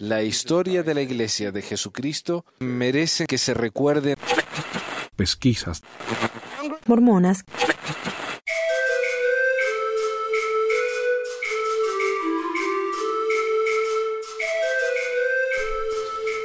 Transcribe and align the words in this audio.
La 0.00 0.22
historia 0.22 0.82
de 0.82 0.92
la 0.92 1.00
Iglesia 1.00 1.52
de 1.52 1.62
Jesucristo 1.62 2.44
merece 2.58 3.26
que 3.26 3.38
se 3.38 3.54
recuerde. 3.54 4.16
Pesquisas. 5.16 5.82
Mormonas. 6.84 7.44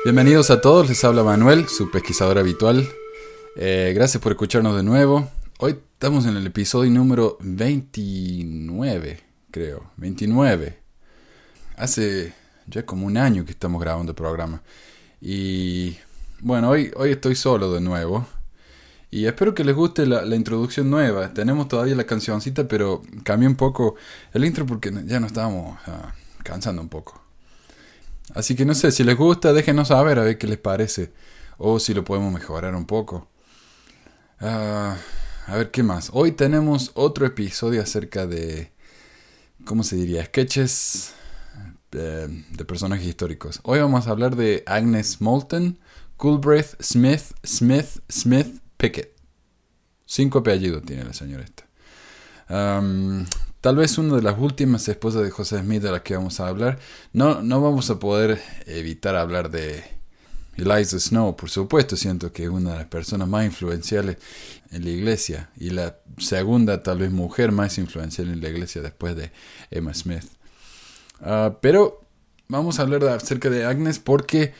Bienvenidos 0.05 0.49
a 0.49 0.61
todos, 0.61 0.88
les 0.88 1.04
habla 1.04 1.23
Manuel, 1.23 1.68
su 1.68 1.91
pesquisador 1.91 2.38
habitual. 2.38 2.88
Eh, 3.57 3.91
gracias 3.93 4.23
por 4.23 4.31
escucharnos 4.31 4.77
de 4.77 4.83
nuevo. 4.83 5.29
Hoy 5.59 5.77
estamos 5.93 6.25
en 6.25 6.38
el 6.38 6.47
episodio 6.47 6.89
número 6.89 7.38
29, 7.41 9.20
creo. 9.52 9.91
29. 9.97 10.79
Hace 11.75 12.33
ya 12.68 12.85
como 12.85 13.05
un 13.05 13.17
año 13.17 13.45
que 13.45 13.52
estamos 13.52 13.81
grabando 13.81 14.12
el 14.12 14.16
programa. 14.16 14.62
Y 15.22 15.98
bueno, 16.40 16.70
hoy, 16.70 16.91
hoy 16.95 17.12
estoy 17.12 17.35
solo 17.35 17.72
de 17.72 17.81
nuevo. 17.81 18.26
Y 19.12 19.26
espero 19.26 19.54
que 19.54 19.66
les 19.66 19.76
guste 19.76 20.05
la, 20.05 20.35
introducción 20.35 20.90
nueva. 20.90 21.34
Tenemos 21.34 21.68
todavía 21.68 21.95
la 21.95 22.05
cancioncita, 22.05 22.68
pero 22.68 23.02
cambié 23.23 23.48
un 23.48 23.55
poco 23.55 23.95
el 24.34 24.45
intro 24.45 24.66
porque 24.66 24.90
ya 25.05 25.20
nos 25.20 25.32
estábamos 25.32 25.77
cansando 26.44 26.82
un 26.82 26.88
poco. 26.88 27.21
Así 28.34 28.55
que 28.55 28.63
no 28.63 28.73
sé, 28.73 28.90
si 28.91 29.04
les 29.04 29.18
gusta, 29.18 29.52
déjenos 29.52 29.90
saber 29.90 30.18
a 30.18 30.23
ver 30.23 30.38
qué 30.38 30.48
les 30.48 30.57
parece. 30.57 31.12
O 31.57 31.77
si 31.80 31.93
lo 31.93 32.05
podemos 32.05 32.32
mejorar 32.32 32.73
un 32.73 32.85
poco. 32.85 33.27
Ah, 34.40 34.96
a 35.46 35.55
ver 35.57 35.71
qué 35.71 35.84
más. 35.84 36.09
Hoy 36.13 36.32
tenemos 36.32 36.91
otro 36.93 37.26
episodio 37.26 37.82
acerca 37.82 38.26
de... 38.26 38.71
¿Cómo 39.66 39.84
se 39.84 39.98
diría? 39.98 40.26
Sketches 40.26 41.13
eh, 41.94 42.27
de, 42.52 42.66
personajes 42.66 43.05
históricos. 43.05 43.59
Hoy 43.63 43.80
vamos 43.80 44.08
a 44.08 44.12
hablar 44.12 44.36
de 44.36 44.63
Agnes 44.66 45.21
Moulton, 45.21 45.79
Coolbreath, 46.18 46.82
Smith, 46.82 47.34
Smith, 47.46 47.99
Smith, 48.10 48.62
Pickett. 48.77 49.15
Cinco 50.05 50.40
apellidos 50.40 50.84
tiene 50.84 51.05
la 51.05 51.13
señora 51.13 51.43
esta. 51.43 51.65
tal 52.48 53.76
vez 53.76 53.98
una 53.98 54.15
de 54.15 54.21
las 54.21 54.38
últimas 54.38 54.88
esposas 54.88 55.24
de 55.24 55.32
José 55.32 55.60
Smith 55.60 55.82
de 55.82 55.91
la 55.91 56.04
que 56.04 56.15
vamos 56.15 56.40
a 56.40 56.48
hablar. 56.48 56.80
No, 57.13 57.41
no 57.41 57.62
vamos 57.62 57.90
a 57.90 57.99
poder 57.99 58.41
evitar 58.65 59.15
hablar 59.15 59.49
de 59.52 60.02
Eliza 60.58 60.99
Snow, 60.99 61.35
por 61.35 61.49
supuesto, 61.49 61.96
siento 61.96 62.32
que 62.32 62.43
es 62.43 62.49
una 62.49 62.71
de 62.71 62.77
las 62.77 62.87
personas 62.87 63.27
más 63.27 63.46
influenciales 63.46 64.18
en 64.72 64.84
la 64.84 64.90
iglesia 64.90 65.50
y 65.58 65.69
la 65.69 65.97
segunda, 66.18 66.84
tal 66.84 67.00
vez, 67.00 67.12
mujer 67.12 67.52
más 67.52 67.78
influencial 67.78 68.30
en 68.30 68.41
la 68.41 68.50
iglesia 68.50 68.81
después 68.81 69.16
de 69.16 69.31
Emma 69.69 69.94
Smith. 69.94 70.25
Ah, 71.22 71.58
pero 71.62 72.02
vamos 72.47 72.80
a 72.80 72.81
hablar 72.81 73.03
acerca 73.06 73.50
de 73.50 73.66
Agnes 73.66 74.00
porque, 74.00 74.53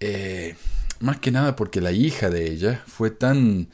eh, 0.00 0.56
más 1.00 1.18
que 1.18 1.30
nada 1.30 1.56
porque 1.56 1.80
la 1.80 1.92
hija 1.92 2.30
de 2.30 2.50
ella 2.50 2.82
fue 2.86 3.10
tan 3.10 3.68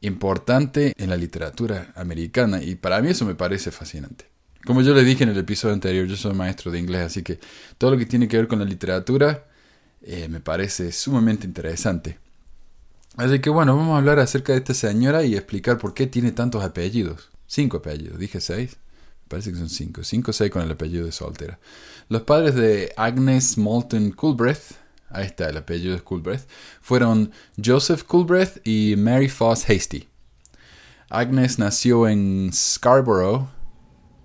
importante 0.00 0.94
en 0.98 1.10
la 1.10 1.16
literatura 1.16 1.92
americana 1.96 2.62
y 2.62 2.76
para 2.76 3.00
mí 3.00 3.08
eso 3.08 3.24
me 3.24 3.34
parece 3.34 3.70
fascinante. 3.70 4.26
Como 4.64 4.82
yo 4.82 4.94
le 4.94 5.04
dije 5.04 5.24
en 5.24 5.30
el 5.30 5.38
episodio 5.38 5.74
anterior, 5.74 6.06
yo 6.06 6.16
soy 6.16 6.34
maestro 6.34 6.70
de 6.70 6.78
inglés, 6.78 7.02
así 7.02 7.22
que 7.22 7.38
todo 7.76 7.90
lo 7.90 7.98
que 7.98 8.06
tiene 8.06 8.28
que 8.28 8.36
ver 8.36 8.48
con 8.48 8.60
la 8.60 8.64
literatura 8.64 9.44
eh, 10.02 10.28
me 10.28 10.40
parece 10.40 10.92
sumamente 10.92 11.46
interesante. 11.46 12.18
Así 13.16 13.40
que 13.40 13.50
bueno, 13.50 13.76
vamos 13.76 13.94
a 13.94 13.98
hablar 13.98 14.18
acerca 14.20 14.52
de 14.52 14.58
esta 14.58 14.74
señora 14.74 15.24
y 15.24 15.34
explicar 15.34 15.78
por 15.78 15.94
qué 15.94 16.06
tiene 16.06 16.32
tantos 16.32 16.64
apellidos. 16.64 17.30
Cinco 17.46 17.78
apellidos, 17.78 18.18
dije 18.18 18.40
seis 18.40 18.78
parece 19.34 19.50
que 19.50 19.58
son 19.58 19.68
cinco, 19.68 20.04
cinco 20.04 20.30
o 20.30 20.32
seis 20.32 20.48
con 20.48 20.62
el 20.62 20.70
apellido 20.70 21.04
de 21.04 21.10
soltera. 21.10 21.58
Los 22.08 22.22
padres 22.22 22.54
de 22.54 22.92
Agnes 22.96 23.58
Moulton 23.58 24.12
Coolbreath, 24.12 24.76
ahí 25.10 25.26
está 25.26 25.48
el 25.48 25.56
apellido 25.56 25.92
de 25.92 26.02
Coolbreath, 26.02 26.48
fueron 26.80 27.32
Joseph 27.62 28.04
Coolbreath 28.04 28.64
y 28.64 28.94
Mary 28.96 29.28
Foss 29.28 29.68
Hasty. 29.68 30.08
Agnes 31.10 31.58
nació 31.58 32.06
en 32.06 32.52
Scarborough, 32.52 33.48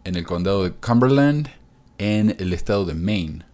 en 0.03 0.15
el 0.15 0.27
condado 0.27 0.63
de 0.63 0.73
Cumberland, 0.73 1.49
en 1.97 2.35
el 2.37 2.53
estado 2.53 2.85
de 2.85 2.93
Maine, 2.93 3.45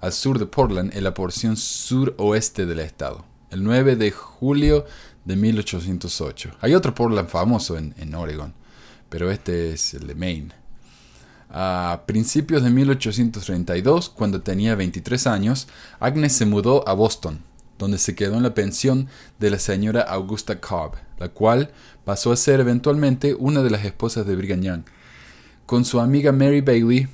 al 0.00 0.12
sur 0.12 0.40
de 0.40 0.46
Portland, 0.46 0.96
en 0.96 1.04
la 1.04 1.14
porción 1.14 1.56
suroeste 1.56 2.66
del 2.66 2.80
estado, 2.80 3.24
el 3.50 3.62
9 3.62 3.94
de 3.94 4.10
julio 4.10 4.84
de 5.24 5.36
1808. 5.36 6.56
Hay 6.60 6.74
otro 6.74 6.92
Portland 6.92 7.28
famoso 7.28 7.78
en, 7.78 7.94
en 7.98 8.16
Oregon, 8.16 8.52
pero 9.08 9.30
este 9.30 9.72
es 9.72 9.94
el 9.94 10.08
de 10.08 10.16
Maine. 10.16 10.63
A 11.56 12.02
principios 12.06 12.64
de 12.64 12.70
1832, 12.70 14.08
cuando 14.08 14.40
tenía 14.40 14.74
23 14.74 15.28
años, 15.28 15.68
Agnes 16.00 16.32
se 16.32 16.46
mudó 16.46 16.82
a 16.88 16.94
Boston, 16.94 17.44
donde 17.78 17.98
se 17.98 18.16
quedó 18.16 18.34
en 18.34 18.42
la 18.42 18.54
pensión 18.54 19.06
de 19.38 19.50
la 19.50 19.60
señora 19.60 20.00
Augusta 20.00 20.60
Cobb, 20.60 20.96
la 21.16 21.28
cual 21.28 21.70
pasó 22.04 22.32
a 22.32 22.36
ser 22.36 22.58
eventualmente 22.58 23.34
una 23.34 23.62
de 23.62 23.70
las 23.70 23.84
esposas 23.84 24.26
de 24.26 24.34
Brigham. 24.34 24.82
Con 25.64 25.84
su 25.84 26.00
amiga 26.00 26.32
Mary 26.32 26.60
Bailey, 26.60 27.06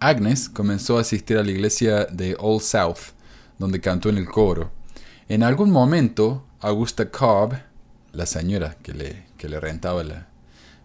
Agnes 0.00 0.48
comenzó 0.48 0.98
a 0.98 1.02
asistir 1.02 1.38
a 1.38 1.44
la 1.44 1.52
iglesia 1.52 2.06
de 2.06 2.36
Old 2.40 2.62
South, 2.62 3.14
donde 3.60 3.80
cantó 3.80 4.08
en 4.08 4.18
el 4.18 4.26
coro. 4.26 4.72
En 5.28 5.44
algún 5.44 5.70
momento, 5.70 6.44
Augusta 6.58 7.12
Cobb, 7.12 7.52
la 8.10 8.26
señora 8.26 8.76
que 8.82 8.92
le, 8.92 9.26
que 9.38 9.48
le 9.48 9.60
rentaba 9.60 10.02
la, 10.02 10.26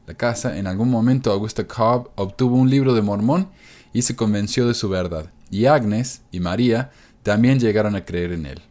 la 0.07 0.13
casa, 0.13 0.57
en 0.57 0.67
algún 0.67 0.89
momento 0.89 1.31
Augusta 1.31 1.67
Cobb 1.67 2.09
obtuvo 2.15 2.55
un 2.55 2.69
libro 2.69 2.93
de 2.93 3.01
Mormón 3.01 3.49
y 3.93 4.01
se 4.01 4.15
convenció 4.15 4.67
de 4.67 4.73
su 4.73 4.89
verdad. 4.89 5.31
Y 5.49 5.65
Agnes 5.65 6.21
y 6.31 6.39
María 6.39 6.91
también 7.23 7.59
llegaron 7.59 7.95
a 7.95 8.05
creer 8.05 8.31
en 8.31 8.45
él. 8.45 8.61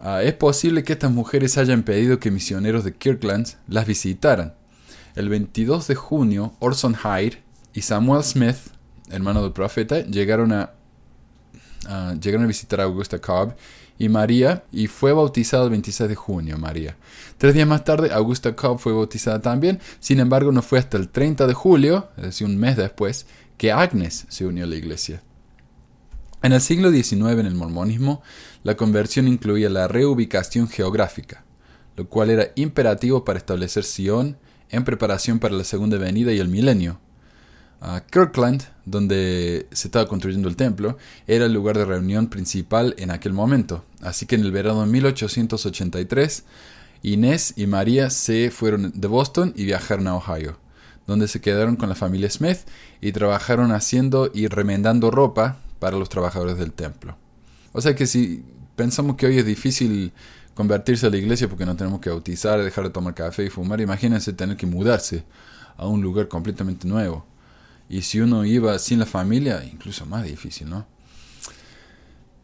Ah, 0.00 0.22
es 0.22 0.32
posible 0.32 0.82
que 0.82 0.94
estas 0.94 1.10
mujeres 1.10 1.58
hayan 1.58 1.82
pedido 1.82 2.18
que 2.18 2.30
misioneros 2.30 2.84
de 2.84 2.94
Kirkland 2.94 3.48
las 3.68 3.86
visitaran. 3.86 4.54
El 5.14 5.28
22 5.28 5.88
de 5.88 5.94
junio, 5.94 6.54
Orson 6.58 6.94
Hyde 6.94 7.42
y 7.74 7.82
Samuel 7.82 8.22
Smith, 8.22 8.56
hermano 9.10 9.42
del 9.42 9.52
profeta, 9.52 10.00
llegaron 10.00 10.52
a, 10.52 10.70
llegaron 12.20 12.44
a 12.44 12.48
visitar 12.48 12.80
a 12.80 12.84
Augusta 12.84 13.18
Cobb 13.18 13.54
y 13.98 14.08
María, 14.08 14.64
y 14.72 14.86
fue 14.86 15.12
bautizada 15.12 15.64
el 15.64 15.70
26 15.70 16.08
de 16.08 16.14
junio, 16.14 16.56
María. 16.56 16.96
Tres 17.36 17.52
días 17.52 17.68
más 17.68 17.84
tarde, 17.84 18.10
Augusta 18.12 18.56
Cobb 18.56 18.78
fue 18.78 18.94
bautizada 18.94 19.42
también, 19.42 19.78
sin 19.98 20.20
embargo 20.20 20.52
no 20.52 20.62
fue 20.62 20.78
hasta 20.78 20.96
el 20.96 21.10
30 21.10 21.46
de 21.46 21.52
julio, 21.52 22.08
es 22.16 22.24
decir, 22.24 22.46
un 22.46 22.56
mes 22.56 22.78
después, 22.78 23.26
que 23.58 23.72
Agnes 23.72 24.24
se 24.28 24.46
unió 24.46 24.64
a 24.64 24.66
la 24.66 24.76
iglesia. 24.76 25.22
En 26.42 26.54
el 26.54 26.62
siglo 26.62 26.90
XIX 26.90 27.40
en 27.40 27.46
el 27.46 27.54
mormonismo, 27.54 28.22
la 28.62 28.74
conversión 28.74 29.28
incluía 29.28 29.68
la 29.68 29.86
reubicación 29.86 30.68
geográfica, 30.68 31.44
lo 31.96 32.08
cual 32.08 32.30
era 32.30 32.52
imperativo 32.54 33.26
para 33.26 33.38
establecer 33.38 33.84
Sion 33.84 34.38
en 34.70 34.84
preparación 34.84 35.38
para 35.38 35.54
la 35.54 35.64
segunda 35.64 35.98
venida 35.98 36.32
y 36.32 36.38
el 36.38 36.48
milenio, 36.48 36.98
Kirkland, 38.10 38.64
donde 38.84 39.66
se 39.72 39.88
estaba 39.88 40.06
construyendo 40.06 40.48
el 40.48 40.56
templo, 40.56 40.98
era 41.26 41.46
el 41.46 41.52
lugar 41.52 41.78
de 41.78 41.86
reunión 41.86 42.28
principal 42.28 42.94
en 42.98 43.10
aquel 43.10 43.32
momento. 43.32 43.84
Así 44.02 44.26
que 44.26 44.34
en 44.34 44.42
el 44.42 44.52
verano 44.52 44.82
de 44.82 44.86
1883, 44.86 46.44
Inés 47.02 47.54
y 47.56 47.66
María 47.66 48.10
se 48.10 48.50
fueron 48.50 48.92
de 48.94 49.08
Boston 49.08 49.54
y 49.56 49.64
viajaron 49.64 50.06
a 50.08 50.16
Ohio, 50.16 50.58
donde 51.06 51.28
se 51.28 51.40
quedaron 51.40 51.76
con 51.76 51.88
la 51.88 51.94
familia 51.94 52.30
Smith 52.30 52.58
y 53.00 53.12
trabajaron 53.12 53.72
haciendo 53.72 54.30
y 54.32 54.48
remendando 54.48 55.10
ropa 55.10 55.56
para 55.78 55.96
los 55.96 56.10
trabajadores 56.10 56.58
del 56.58 56.72
templo. 56.72 57.16
O 57.72 57.80
sea 57.80 57.94
que 57.94 58.06
si 58.06 58.44
pensamos 58.76 59.16
que 59.16 59.26
hoy 59.26 59.38
es 59.38 59.46
difícil 59.46 60.12
convertirse 60.54 61.06
a 61.06 61.10
la 61.10 61.16
iglesia 61.16 61.48
porque 61.48 61.64
no 61.64 61.76
tenemos 61.76 62.00
que 62.00 62.10
bautizar, 62.10 62.62
dejar 62.62 62.84
de 62.84 62.90
tomar 62.90 63.14
café 63.14 63.44
y 63.44 63.48
fumar, 63.48 63.80
imagínense 63.80 64.34
tener 64.34 64.58
que 64.58 64.66
mudarse 64.66 65.24
a 65.78 65.86
un 65.86 66.02
lugar 66.02 66.28
completamente 66.28 66.86
nuevo. 66.86 67.24
Y 67.90 68.02
si 68.02 68.20
uno 68.20 68.44
iba 68.44 68.78
sin 68.78 69.00
la 69.00 69.06
familia, 69.06 69.64
incluso 69.64 70.06
más 70.06 70.24
difícil, 70.24 70.70
¿no? 70.70 70.86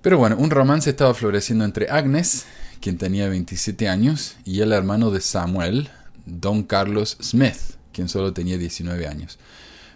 Pero 0.03 0.19
bueno, 0.19 0.37
un 0.37 0.51
romance 0.51 0.91
estaba 0.91 1.15
floreciendo 1.15 1.65
entre 1.65 1.89
Agnes, 1.89 2.47
quien 2.81 2.99
tenía 2.99 3.29
27 3.29 3.89
años, 3.89 4.37
y 4.45 4.61
el 4.61 4.73
hermano 4.73 5.13
de 5.13 5.21
Samuel, 5.21 5.89
Don 6.27 6.65
Carlos 6.65 7.17
Smith, 7.23 7.77
quien 7.93 8.09
solo 8.09 8.33
tenía 8.33 8.59
19 8.59 9.07
años. 9.07 9.39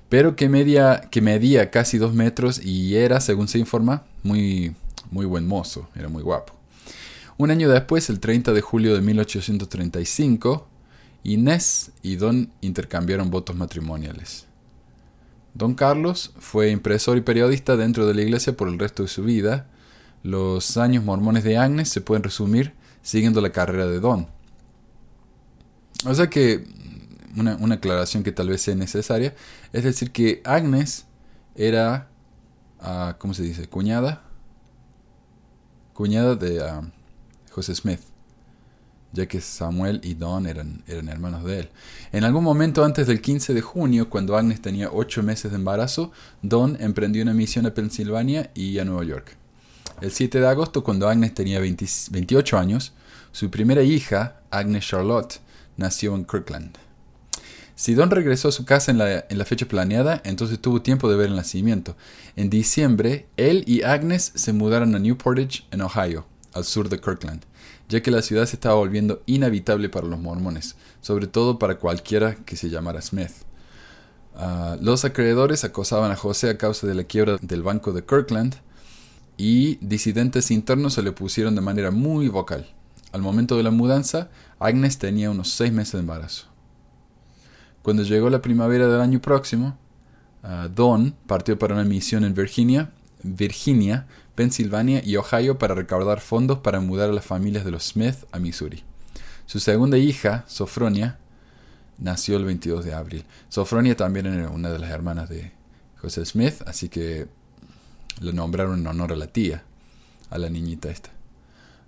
Pero 0.08 0.36
que, 0.36 0.48
media, 0.48 1.08
que 1.10 1.20
medía 1.20 1.72
casi 1.72 1.98
dos 1.98 2.14
metros 2.14 2.64
y 2.64 2.94
era, 2.94 3.20
según 3.20 3.48
se 3.48 3.58
informa, 3.58 4.04
muy, 4.22 4.76
muy 5.10 5.26
buen 5.26 5.48
mozo, 5.48 5.88
era 5.96 6.08
muy 6.08 6.22
guapo. 6.22 6.54
Un 7.38 7.50
año 7.50 7.68
después, 7.68 8.08
el 8.08 8.20
30 8.20 8.52
de 8.52 8.60
julio 8.60 8.94
de 8.94 9.00
1835, 9.00 10.68
Inés 11.24 11.90
y 12.02 12.14
Don 12.16 12.52
intercambiaron 12.60 13.30
votos 13.30 13.56
matrimoniales. 13.56 14.49
Don 15.54 15.74
Carlos 15.74 16.32
fue 16.38 16.70
impresor 16.70 17.16
y 17.16 17.22
periodista 17.22 17.76
dentro 17.76 18.06
de 18.06 18.14
la 18.14 18.22
iglesia 18.22 18.56
por 18.56 18.68
el 18.68 18.78
resto 18.78 19.02
de 19.02 19.08
su 19.08 19.22
vida. 19.22 19.66
Los 20.22 20.76
años 20.76 21.04
mormones 21.04 21.44
de 21.44 21.56
Agnes 21.56 21.88
se 21.88 22.00
pueden 22.00 22.22
resumir 22.22 22.74
siguiendo 23.02 23.40
la 23.40 23.50
carrera 23.50 23.86
de 23.86 24.00
Don. 24.00 24.28
O 26.06 26.14
sea 26.14 26.30
que 26.30 26.64
una, 27.36 27.74
aclaración 27.74 28.22
que 28.22 28.32
tal 28.32 28.48
vez 28.48 28.62
sea 28.62 28.74
necesaria 28.74 29.34
es 29.72 29.84
decir 29.84 30.10
que 30.10 30.40
Agnes 30.44 31.06
era, 31.54 32.08
ah, 32.80 33.16
¿cómo 33.18 33.34
se 33.34 33.42
dice? 33.42 33.68
Cuñada, 33.68 34.22
cuñada 35.94 36.36
de 36.36 36.62
ah, 36.62 36.82
José 37.50 37.74
Smith, 37.74 38.00
ya 39.12 39.26
que 39.26 39.40
Samuel 39.40 40.00
y 40.04 40.14
Don 40.14 40.46
eran, 40.46 40.82
hermanos 40.86 41.44
de 41.44 41.60
él. 41.60 41.68
En 42.12 42.24
algún 42.24 42.44
momento 42.44 42.84
antes 42.84 43.06
del 43.06 43.20
15 43.20 43.54
de 43.54 43.60
junio, 43.60 44.08
cuando 44.08 44.36
Agnes 44.36 44.60
tenía 44.60 44.90
ocho 44.92 45.22
meses 45.22 45.50
de 45.50 45.56
embarazo, 45.56 46.12
Don 46.42 46.76
emprendió 46.80 47.22
una 47.22 47.34
misión 47.34 47.66
a 47.66 47.74
Pensilvania 47.74 48.50
y 48.54 48.78
a 48.78 48.84
Nueva 48.84 49.04
York. 49.04 49.36
El 50.00 50.12
7 50.12 50.40
de 50.40 50.46
agosto, 50.46 50.84
cuando 50.84 51.08
Agnes 51.08 51.34
tenía 51.34 51.60
28 51.60 52.58
años, 52.58 52.92
su 53.32 53.50
primera 53.50 53.82
hija, 53.82 54.40
Agnes 54.50 54.86
Charlotte, 54.86 55.40
nació 55.76 56.14
en 56.14 56.24
Kirkland. 56.24 56.78
Si 57.74 57.94
Don 57.94 58.10
regresó 58.10 58.48
a 58.48 58.52
su 58.52 58.64
casa 58.66 58.90
en 58.90 58.98
la, 58.98 59.24
en 59.28 59.38
la, 59.38 59.44
fecha 59.46 59.66
planeada, 59.66 60.20
entonces 60.24 60.60
tuvo 60.60 60.82
tiempo 60.82 61.10
de 61.10 61.16
ver 61.16 61.28
el 61.28 61.36
nacimiento. 61.36 61.96
En 62.36 62.50
diciembre, 62.50 63.26
él 63.38 63.64
y 63.66 63.82
Agnes 63.82 64.32
se 64.34 64.52
mudaron 64.52 64.94
a 64.94 64.98
New 64.98 65.16
Portage, 65.16 65.64
en 65.70 65.80
Ohio, 65.80 66.26
al 66.52 66.64
sur 66.64 66.90
de 66.90 67.00
Kirkland, 67.00 67.44
ya 67.90 68.00
que 68.02 68.12
la 68.12 68.22
ciudad 68.22 68.46
se 68.46 68.54
estaba 68.56 68.76
volviendo 68.76 69.22
inhabitable 69.26 69.88
para 69.88 70.06
los 70.06 70.20
mormones, 70.20 70.76
sobre 71.00 71.26
todo 71.26 71.58
para 71.58 71.74
cualquiera 71.74 72.36
que 72.36 72.56
se 72.56 72.70
llamara 72.70 73.02
Smith. 73.02 73.32
Uh, 74.36 74.80
los 74.80 75.04
acreedores 75.04 75.64
acosaban 75.64 76.12
a 76.12 76.16
José 76.16 76.50
a 76.50 76.56
causa 76.56 76.86
de 76.86 76.94
la 76.94 77.04
quiebra 77.04 77.36
del 77.42 77.62
banco 77.62 77.92
de 77.92 78.04
Kirkland, 78.04 78.54
y 79.36 79.76
disidentes 79.84 80.50
internos 80.50 80.94
se 80.94 81.02
le 81.02 81.12
pusieron 81.12 81.54
de 81.54 81.62
manera 81.62 81.90
muy 81.90 82.28
vocal. 82.28 82.68
Al 83.10 83.22
momento 83.22 83.56
de 83.56 83.64
la 83.64 83.70
mudanza, 83.72 84.28
Agnes 84.60 84.98
tenía 84.98 85.30
unos 85.30 85.50
seis 85.50 85.72
meses 85.72 85.94
de 85.94 86.00
embarazo. 86.00 86.46
Cuando 87.82 88.04
llegó 88.04 88.30
la 88.30 88.42
primavera 88.42 88.86
del 88.86 89.00
año 89.00 89.20
próximo, 89.20 89.76
uh, 90.44 90.68
Don 90.68 91.16
partió 91.26 91.58
para 91.58 91.74
una 91.74 91.84
misión 91.84 92.22
en 92.22 92.34
Virginia, 92.34 92.92
Virginia, 93.22 94.06
Pensilvania 94.34 95.02
y 95.04 95.16
Ohio 95.16 95.58
para 95.58 95.74
recaudar 95.74 96.20
fondos 96.20 96.58
para 96.58 96.80
mudar 96.80 97.10
a 97.10 97.12
las 97.12 97.24
familias 97.24 97.64
de 97.64 97.70
los 97.70 97.84
Smith 97.84 98.16
a 98.32 98.38
Missouri. 98.38 98.84
Su 99.46 99.60
segunda 99.60 99.98
hija, 99.98 100.44
Sofronia, 100.46 101.18
nació 101.98 102.36
el 102.36 102.44
22 102.44 102.84
de 102.84 102.94
abril. 102.94 103.24
Sofronia 103.48 103.96
también 103.96 104.26
era 104.26 104.48
una 104.48 104.70
de 104.70 104.78
las 104.78 104.90
hermanas 104.90 105.28
de 105.28 105.52
José 106.00 106.24
Smith, 106.24 106.62
así 106.66 106.88
que 106.88 107.28
le 108.20 108.32
nombraron 108.32 108.80
en 108.80 108.86
honor 108.86 109.12
a 109.12 109.16
la 109.16 109.26
tía, 109.26 109.62
a 110.30 110.38
la 110.38 110.48
niñita 110.48 110.90
esta. 110.90 111.10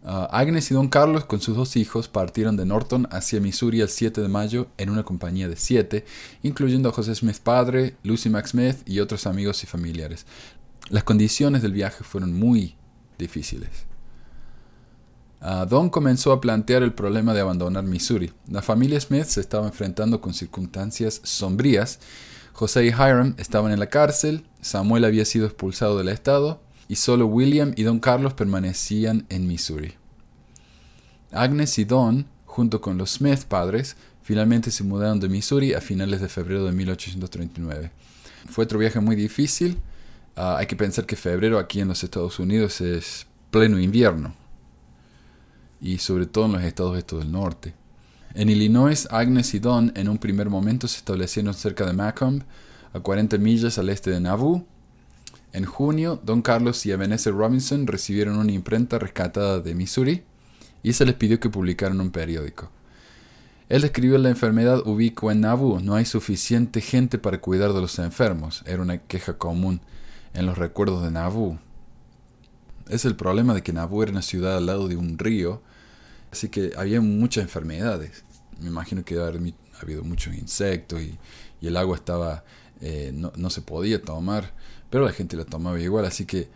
Uh, 0.05 0.27
Agnes 0.33 0.69
y 0.69 0.75
Don 0.75 0.89
Carlos 0.89 1.27
con 1.27 1.41
sus 1.41 1.57
dos 1.57 1.77
hijos 1.77 2.09
partieron 2.09 2.57
de 2.57 2.67
Norton 2.67 3.07
hacia 3.13 3.41
Missouri 3.41 3.81
el 3.81 3.89
7 3.89 4.21
de 4.21 4.27
mayo 4.27 4.67
en 4.77 4.91
una 4.91 5.05
compañía 5.05 5.47
de 5.47 5.55
siete, 5.55 6.05
incluyendo 6.43 6.89
a 6.89 6.93
José 6.93 7.15
Smith 7.15 7.39
padre, 7.39 7.95
Lucy 8.03 8.29
Max 8.29 8.51
Smith 8.51 8.79
y 8.85 8.99
otros 8.99 9.29
amigos 9.29 9.63
y 9.63 9.69
familiares. 9.69 10.27
Las 10.93 11.03
condiciones 11.03 11.63
del 11.63 11.73
viaje 11.73 12.05
fueron 12.05 12.39
muy 12.39 12.77
difíciles. 13.19 13.71
Uh, 15.41 15.67
Don 15.67 15.91
comenzó 15.91 16.31
a 16.31 16.41
plantear 16.41 16.85
el 16.85 16.93
problema 16.93 17.35
de 17.35 17.41
abandonar 17.41 17.83
Missouri. 17.83 18.33
La 18.49 18.63
familia 18.63 19.01
Smith 19.01 19.25
se 19.25 19.41
estaba 19.41 19.67
enfrentando 19.67 20.21
con 20.21 20.35
circunstancias 20.35 21.21
sombrías 21.25 21.99
José 22.53 22.85
y 22.85 22.89
Hiram 22.89 23.35
estaban 23.39 23.73
en 23.73 23.81
la 23.81 23.89
cárcel, 23.89 24.45
Samuel 24.61 25.05
había 25.05 25.25
sido 25.25 25.47
expulsado 25.47 25.99
del 25.99 26.09
estado 26.09 26.61
y 26.87 26.97
solo 26.97 27.27
William 27.27 27.73
y 27.77 27.83
Don 27.83 27.99
Carlos 27.99 28.35
permanecían 28.35 29.27
en 29.31 29.49
Missouri. 29.49 29.95
Agnes 31.33 31.79
y 31.79 31.85
Don, 31.85 32.27
junto 32.45 32.83
con 32.83 32.99
los 32.99 33.13
Smith 33.13 33.45
padres, 33.45 33.97
finalmente 34.23 34.71
se 34.71 34.85
mudaron 34.85 35.19
de 35.19 35.31
Missouri 35.31 35.73
a 35.73 35.81
finales 35.81 36.21
de 36.21 36.29
febrero 36.29 36.67
de 36.67 36.73
1839. 36.73 37.91
Fue 38.51 38.65
otro 38.65 38.79
viaje 38.79 39.01
muy 39.01 39.17
difícil. 39.17 39.79
Uh, 40.37 40.57
hay 40.57 40.67
que 40.67 40.77
pensar 40.77 41.05
que 41.05 41.17
febrero 41.17 41.59
aquí 41.59 41.81
en 41.81 41.89
los 41.89 42.03
Estados 42.03 42.39
Unidos 42.39 42.81
es 42.81 43.27
pleno 43.51 43.79
invierno. 43.79 44.35
Y 45.81 45.99
sobre 45.99 46.27
todo 46.27 46.47
en 46.47 46.53
los 46.53 46.63
estados 46.63 47.05
del 47.07 47.31
norte. 47.31 47.75
En 48.35 48.49
Illinois, 48.49 49.07
Agnes 49.11 49.53
y 49.53 49.59
Don 49.59 49.93
en 49.95 50.09
un 50.09 50.17
primer 50.17 50.49
momento 50.49 50.89
se 50.89 50.97
establecieron 50.97 51.53
cerca 51.53 51.85
de 51.85 51.93
Macomb, 51.93 52.43
a 52.95 53.01
40 53.01 53.37
millas 53.39 53.79
al 53.79 53.91
este 53.91 54.11
de 54.11 54.21
Nauvoo. 54.21 54.65
En 55.53 55.67
junio, 55.67 56.19
Don 56.25 56.41
Carlos 56.41 56.87
y 56.87 56.93
Ebenezer 56.93 57.35
Robinson 57.35 57.87
recibieron 57.87 58.39
una 58.39 58.53
imprenta 58.53 58.99
rescatada 58.99 59.61
de 59.61 59.75
Missouri 59.75 60.23
y 60.83 60.95
se 60.95 61.05
les 61.05 61.15
pidió 61.15 61.41
que 61.41 61.51
publicaran 61.51 62.01
un 62.01 62.11
periódico. 62.11 62.71
Él 63.69 63.83
describió 63.83 64.17
la 64.17 64.31
enfermedad 64.31 64.87
ubicua 64.87 65.33
en 65.33 65.43
Nauvoo. 65.43 65.81
No 65.81 65.95
hay 65.95 66.07
suficiente 66.07 66.81
gente 66.81 67.19
para 67.19 67.41
cuidar 67.41 67.75
de 67.75 67.83
los 67.83 67.99
enfermos. 67.99 68.63
Era 68.67 68.83
una 68.83 68.99
queja 68.99 69.37
común 69.37 69.83
en 70.35 70.47
los 70.47 70.59
recuerdos 70.59 71.03
de 71.03 71.11
Nauvoo. 71.11 71.59
Es 72.89 73.05
el 73.05 73.17
problema 73.17 73.55
de 73.55 73.63
que 73.63 73.73
Nauvoo 73.73 74.03
era 74.03 74.13
una 74.13 74.23
ciudad 74.23 74.57
al 74.57 74.67
lado 74.67 74.89
de 74.89 74.97
un 74.97 75.19
río 75.19 75.63
Así 76.33 76.49
que 76.49 76.73
había 76.77 77.01
muchas 77.01 77.45
enfermedades. 77.45 78.25
Me 78.59 78.69
imagino 78.69 79.05
que 79.05 79.21
ha 79.21 79.31
habido 79.81 80.03
muchos 80.03 80.35
insectos 80.35 81.01
y, 81.01 81.19
el 81.61 81.77
agua 81.77 81.95
estaba 81.97 82.43
eh, 82.81 83.13
no, 83.15 83.51
se 83.51 83.63
podía 83.63 84.03
tomar, 84.03 84.53
pero 84.91 85.05
la 85.05 85.13
gente 85.13 85.37
la 85.37 85.45
tomaba 85.45 85.79
igual. 85.79 86.07
Así 86.07 86.25
que 86.25 86.49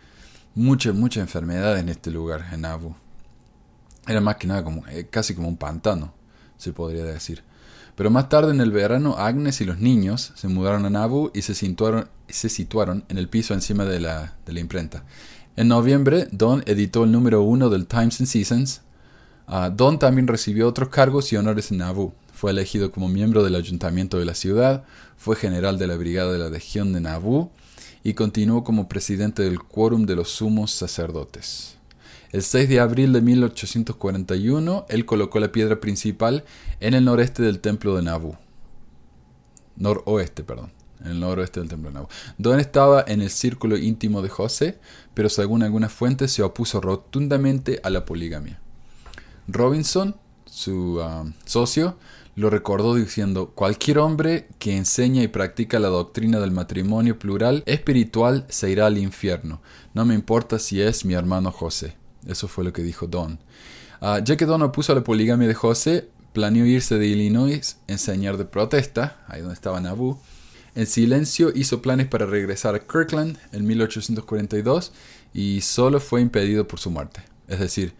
muchas, 0.53 0.93
muchas 0.93 1.21
enfermedades 1.21 1.81
en 1.81 1.87
este 1.87 2.11
lugar, 2.11 2.49
en 2.51 2.65
Abu. 2.65 2.93
Era 4.05 4.19
más 4.19 4.35
que 4.35 4.47
nada 4.47 4.65
como, 4.65 4.85
eh, 4.87 5.07
casi 5.09 5.33
como 5.33 5.47
un 5.47 5.55
pantano, 5.55 6.13
se 6.57 6.73
podría 6.73 7.05
decir. 7.05 7.43
Pero 7.97 8.09
más 8.09 8.29
tarde 8.29 8.51
en 8.51 8.61
el 8.61 8.71
verano, 8.71 9.15
Agnes 9.17 9.59
y 9.59 9.65
los 9.65 9.79
niños 9.79 10.31
se 10.35 10.47
mudaron 10.47 10.85
a 10.85 10.89
Nabu 10.89 11.31
y 11.33 11.41
se 11.41 11.53
situaron, 11.53 13.03
en 13.09 13.17
el 13.17 13.27
piso 13.27 13.53
encima 13.53 13.83
de 13.83 13.99
la, 13.99 14.37
de 14.45 14.53
la 14.53 14.61
imprenta. 14.61 15.03
En 15.57 15.67
noviembre, 15.67 16.29
Don 16.31 16.63
editó 16.65 17.03
el 17.03 17.11
número 17.11 17.41
uno 17.41 17.69
del 17.69 17.87
Times 17.87 18.21
and 18.21 18.29
Seasons 18.29 18.81
Uh, 19.47 19.71
Don 19.73 19.97
también 19.97 20.27
recibió 20.27 20.67
otros 20.67 20.89
cargos 20.89 21.31
y 21.31 21.37
honores 21.37 21.71
en 21.71 21.77
Nauvoo. 21.77 22.13
Fue 22.33 22.51
elegido 22.51 22.91
como 22.91 23.07
miembro 23.07 23.43
del 23.43 23.55
ayuntamiento 23.55 24.19
de 24.19 24.25
la 24.25 24.35
ciudad, 24.35 24.83
fue 25.15 25.37
general 25.37 25.79
de 25.79 25.87
la 25.87 25.95
brigada 25.95 26.33
de 26.33 26.37
la 26.37 26.49
legión 26.49 26.91
de 26.91 26.99
Nauvoo 26.99 27.49
y 28.03 28.13
continuó 28.13 28.65
como 28.65 28.89
presidente 28.89 29.43
del 29.43 29.59
quórum 29.59 30.05
de 30.05 30.17
los 30.17 30.29
sumos 30.31 30.71
sacerdotes. 30.71 31.76
El 32.31 32.43
6 32.43 32.67
de 32.67 32.79
abril 32.81 33.13
de 33.13 33.21
1841, 33.21 34.85
él 34.89 35.05
colocó 35.05 35.39
la 35.39 35.51
piedra 35.51 35.79
principal 35.79 36.43
en 36.81 36.93
el 36.93 37.05
noreste 37.05 37.41
del 37.41 37.59
templo 37.59 37.95
de 37.95 38.01
Nauvoo. 38.01 38.37
Noroeste, 39.77 40.43
perdón. 40.43 40.73
En 40.99 41.11
el 41.11 41.19
noroeste 41.19 41.59
del 41.59 41.69
templo 41.69 41.89
de 41.89 41.93
Nauvoo. 41.93 42.09
Don 42.37 42.59
estaba 42.59 43.05
en 43.07 43.21
el 43.21 43.29
círculo 43.29 43.77
íntimo 43.77 44.21
de 44.21 44.29
José, 44.29 44.79
pero 45.13 45.29
según 45.29 45.63
algunas 45.63 45.93
fuentes 45.93 46.31
se 46.31 46.43
opuso 46.43 46.81
rotundamente 46.81 47.79
a 47.83 47.89
la 47.89 48.03
poligamia. 48.03 48.59
Robinson, 49.47 50.17
su 50.45 50.99
um, 50.99 51.31
socio, 51.45 51.97
lo 52.35 52.49
recordó 52.49 52.93
diciendo, 52.95 53.51
cualquier 53.55 53.99
hombre 53.99 54.49
que 54.59 54.75
enseña 54.75 55.23
y 55.23 55.27
practica 55.29 55.79
la 55.79 55.87
doctrina 55.87 56.39
del 56.39 56.51
matrimonio 56.51 57.17
plural 57.17 57.63
espiritual 57.65 58.45
se 58.49 58.69
irá 58.69 58.85
al 58.87 58.97
infierno. 58.97 59.61
No 59.93 60.03
me 60.03 60.13
importa 60.13 60.59
si 60.59 60.81
es 60.81 61.05
mi 61.05 61.13
hermano 61.13 61.51
José. 61.51 61.95
Eso 62.27 62.47
fue 62.47 62.63
lo 62.63 62.73
que 62.73 62.83
dijo 62.83 63.07
Don. 63.07 63.39
Uh, 64.01 64.23
ya 64.23 64.37
que 64.37 64.45
Don 64.45 64.61
opuso 64.61 64.91
a 64.91 64.95
la 64.95 65.03
poligamia 65.03 65.47
de 65.47 65.53
José, 65.53 66.09
planeó 66.33 66.65
irse 66.65 66.99
de 66.99 67.07
Illinois, 67.07 67.77
enseñar 67.87 68.37
de 68.37 68.45
protesta, 68.45 69.23
ahí 69.27 69.41
donde 69.41 69.55
estaba 69.55 69.81
Nauvoo. 69.81 70.19
En 70.75 70.85
silencio 70.85 71.51
hizo 71.55 71.81
planes 71.81 72.07
para 72.07 72.27
regresar 72.27 72.75
a 72.75 72.79
Kirkland 72.79 73.39
en 73.51 73.65
1842 73.65 74.91
y 75.33 75.61
solo 75.61 75.99
fue 75.99 76.21
impedido 76.21 76.67
por 76.67 76.79
su 76.79 76.91
muerte. 76.91 77.23
Es 77.47 77.59
decir, 77.59 77.93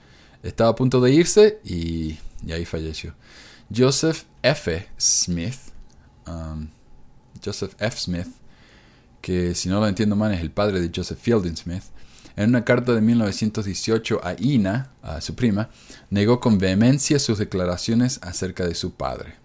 estaba 0.43 0.69
a 0.69 0.75
punto 0.75 1.01
de 1.01 1.11
irse 1.11 1.59
y, 1.63 2.19
ahí 2.51 2.65
falleció. 2.65 3.15
Joseph 3.75 4.25
F. 4.43 4.87
Smith, 4.99 5.57
um, 6.27 6.67
Joseph 7.43 7.73
F. 7.79 7.97
Smith, 7.97 8.27
que 9.21 9.55
si 9.55 9.69
no 9.69 9.79
lo 9.79 9.87
entiendo 9.87 10.15
mal 10.15 10.31
es 10.31 10.41
el 10.41 10.51
padre 10.51 10.79
de 10.79 10.91
Joseph 10.95 11.19
Fielding 11.19 11.57
Smith, 11.57 11.83
en 12.37 12.51
una 12.51 12.63
carta 12.63 12.93
de 12.93 13.01
1918 13.01 14.21
a 14.23 14.35
Ina, 14.39 14.91
a 15.01 15.19
su 15.19 15.35
prima, 15.35 15.69
negó 16.09 16.39
con 16.39 16.57
vehemencia 16.57 17.19
sus 17.19 17.37
declaraciones 17.37 18.19
acerca 18.21 18.65
de 18.65 18.75
su 18.75 18.93
padre. 18.93 19.35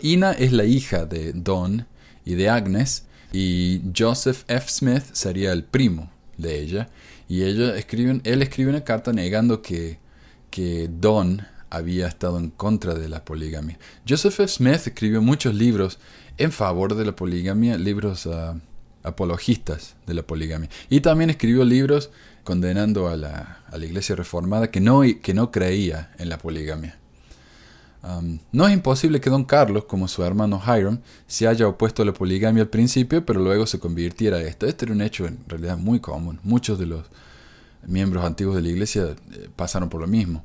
Ina 0.00 0.32
es 0.32 0.52
la 0.52 0.64
hija 0.64 1.06
de 1.06 1.32
Don 1.32 1.86
y 2.24 2.34
de 2.34 2.48
Agnes, 2.48 3.06
y 3.32 3.82
Joseph 3.96 4.44
F. 4.46 4.68
Smith 4.68 5.02
sería 5.12 5.52
el 5.52 5.64
primo 5.64 6.12
de 6.38 6.60
ella, 6.60 6.88
y 7.28 7.42
ella 7.42 7.76
escribe, 7.76 8.20
él 8.22 8.42
escribe 8.42 8.70
una 8.70 8.84
carta 8.84 9.12
negando 9.12 9.60
que 9.60 9.98
que 10.54 10.88
Don 10.88 11.44
había 11.68 12.06
estado 12.06 12.38
en 12.38 12.50
contra 12.50 12.94
de 12.94 13.08
la 13.08 13.24
poligamia. 13.24 13.76
Joseph 14.08 14.38
F. 14.38 14.46
Smith 14.46 14.86
escribió 14.86 15.20
muchos 15.20 15.52
libros 15.52 15.98
en 16.38 16.52
favor 16.52 16.94
de 16.94 17.04
la 17.04 17.16
poligamia, 17.16 17.76
libros 17.76 18.28
ah, 18.28 18.54
apologistas 19.02 19.96
de 20.06 20.14
la 20.14 20.22
poligamia. 20.22 20.70
Y 20.88 21.00
también 21.00 21.28
escribió 21.28 21.64
libros 21.64 22.10
condenando 22.44 23.08
a 23.08 23.16
la, 23.16 23.60
iglesia 23.78 24.14
reformada 24.14 24.70
que 24.70 24.80
no, 24.80 25.02
que 25.20 25.34
no 25.34 25.50
creía 25.50 26.12
en 26.18 26.28
la 26.28 26.38
poligamia. 26.38 26.96
no 28.52 28.68
es 28.68 28.74
imposible 28.74 29.20
que 29.20 29.30
Don 29.30 29.44
Carlos, 29.44 29.86
como 29.86 30.06
su 30.06 30.22
hermano 30.22 30.62
Hiram, 30.64 31.00
se 31.26 31.48
haya 31.48 31.66
opuesto 31.66 32.02
a 32.02 32.04
la 32.06 32.12
poligamia 32.12 32.62
al 32.62 32.68
principio, 32.68 33.24
pero 33.26 33.40
luego 33.40 33.66
se 33.66 33.80
convirtiera 33.80 34.36
a 34.36 34.42
esto. 34.42 34.66
Este 34.66 34.84
era 34.84 34.94
un 34.94 35.00
hecho 35.00 35.26
en 35.26 35.38
realidad 35.48 35.78
muy 35.78 35.98
común. 35.98 36.38
Muchos 36.44 36.78
de 36.78 36.86
los 36.86 37.04
miembros 37.86 38.24
antiguos 38.24 38.56
de 38.56 38.62
la 38.62 38.68
iglesia 38.68 39.16
eh, 39.32 39.48
pasaron 39.56 39.88
por 39.88 40.00
lo 40.00 40.06
mismo. 40.06 40.44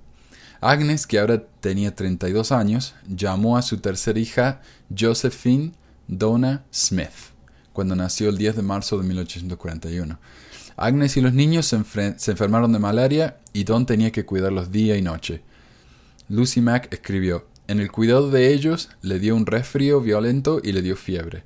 Agnes, 0.62 1.08
que 1.08 1.20
ahora 1.20 1.44
tenía 1.62 1.96
32 1.96 2.52
años, 2.52 2.96
llamó 3.08 3.58
a 3.58 3.62
su 3.62 3.78
tercera 3.78 4.20
hija 4.20 4.62
Josephine 4.98 5.72
Donna 6.08 6.66
Smith, 6.74 7.32
cuando 7.72 7.96
nació 7.96 8.30
el 8.30 8.38
10 8.38 8.58
de 8.58 8.62
marzo 8.62 8.98
de 8.98 9.08
1841. 9.08 10.20
Agnes 10.80 11.18
y 11.18 11.22
los 11.22 11.34
niños 11.34 11.66
se, 11.66 11.76
enfermaron 11.76 12.72
de 12.72 12.80
malaria 12.80 13.38
y 13.54 13.66
Don 13.66 13.86
tenía 13.86 14.12
que 14.12 14.26
cuidarlos 14.26 14.72
día 14.72 14.98
y 14.98 15.02
noche. 15.02 15.42
Lucy 16.30 16.62
Mack 16.62 16.94
escribió, 16.94 17.46
en 17.68 17.80
el 17.80 17.92
cuidado 17.92 18.32
de 18.32 18.54
ellos 18.54 18.90
le 19.02 19.20
dio 19.20 19.36
un 19.36 19.46
resfrío 19.46 20.02
violento 20.02 20.62
y 20.64 20.72
le 20.72 20.82
dio 20.82 20.96
fiebre. 20.96 21.44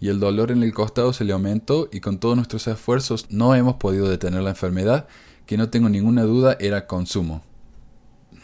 Y 0.00 0.08
el 0.08 0.20
dolor 0.20 0.50
en 0.50 0.62
el 0.62 0.74
costado 0.74 1.12
se 1.12 1.24
le 1.24 1.32
aumentó 1.32 1.88
y 1.92 2.00
con 2.00 2.18
todos 2.18 2.36
nuestros 2.36 2.66
esfuerzos 2.66 3.26
no 3.30 3.54
hemos 3.54 3.76
podido 3.76 4.08
detener 4.08 4.42
la 4.42 4.50
enfermedad, 4.50 5.08
que 5.46 5.56
no 5.56 5.70
tengo 5.70 5.88
ninguna 5.88 6.22
duda 6.22 6.56
era 6.60 6.86
consumo. 6.86 7.42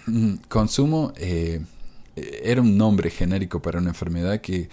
Consumo 0.49 1.13
eh, 1.17 1.63
era 2.17 2.61
un 2.63 2.77
nombre 2.77 3.11
genérico 3.11 3.61
para 3.61 3.79
una 3.79 3.91
enfermedad 3.91 4.41
que 4.41 4.69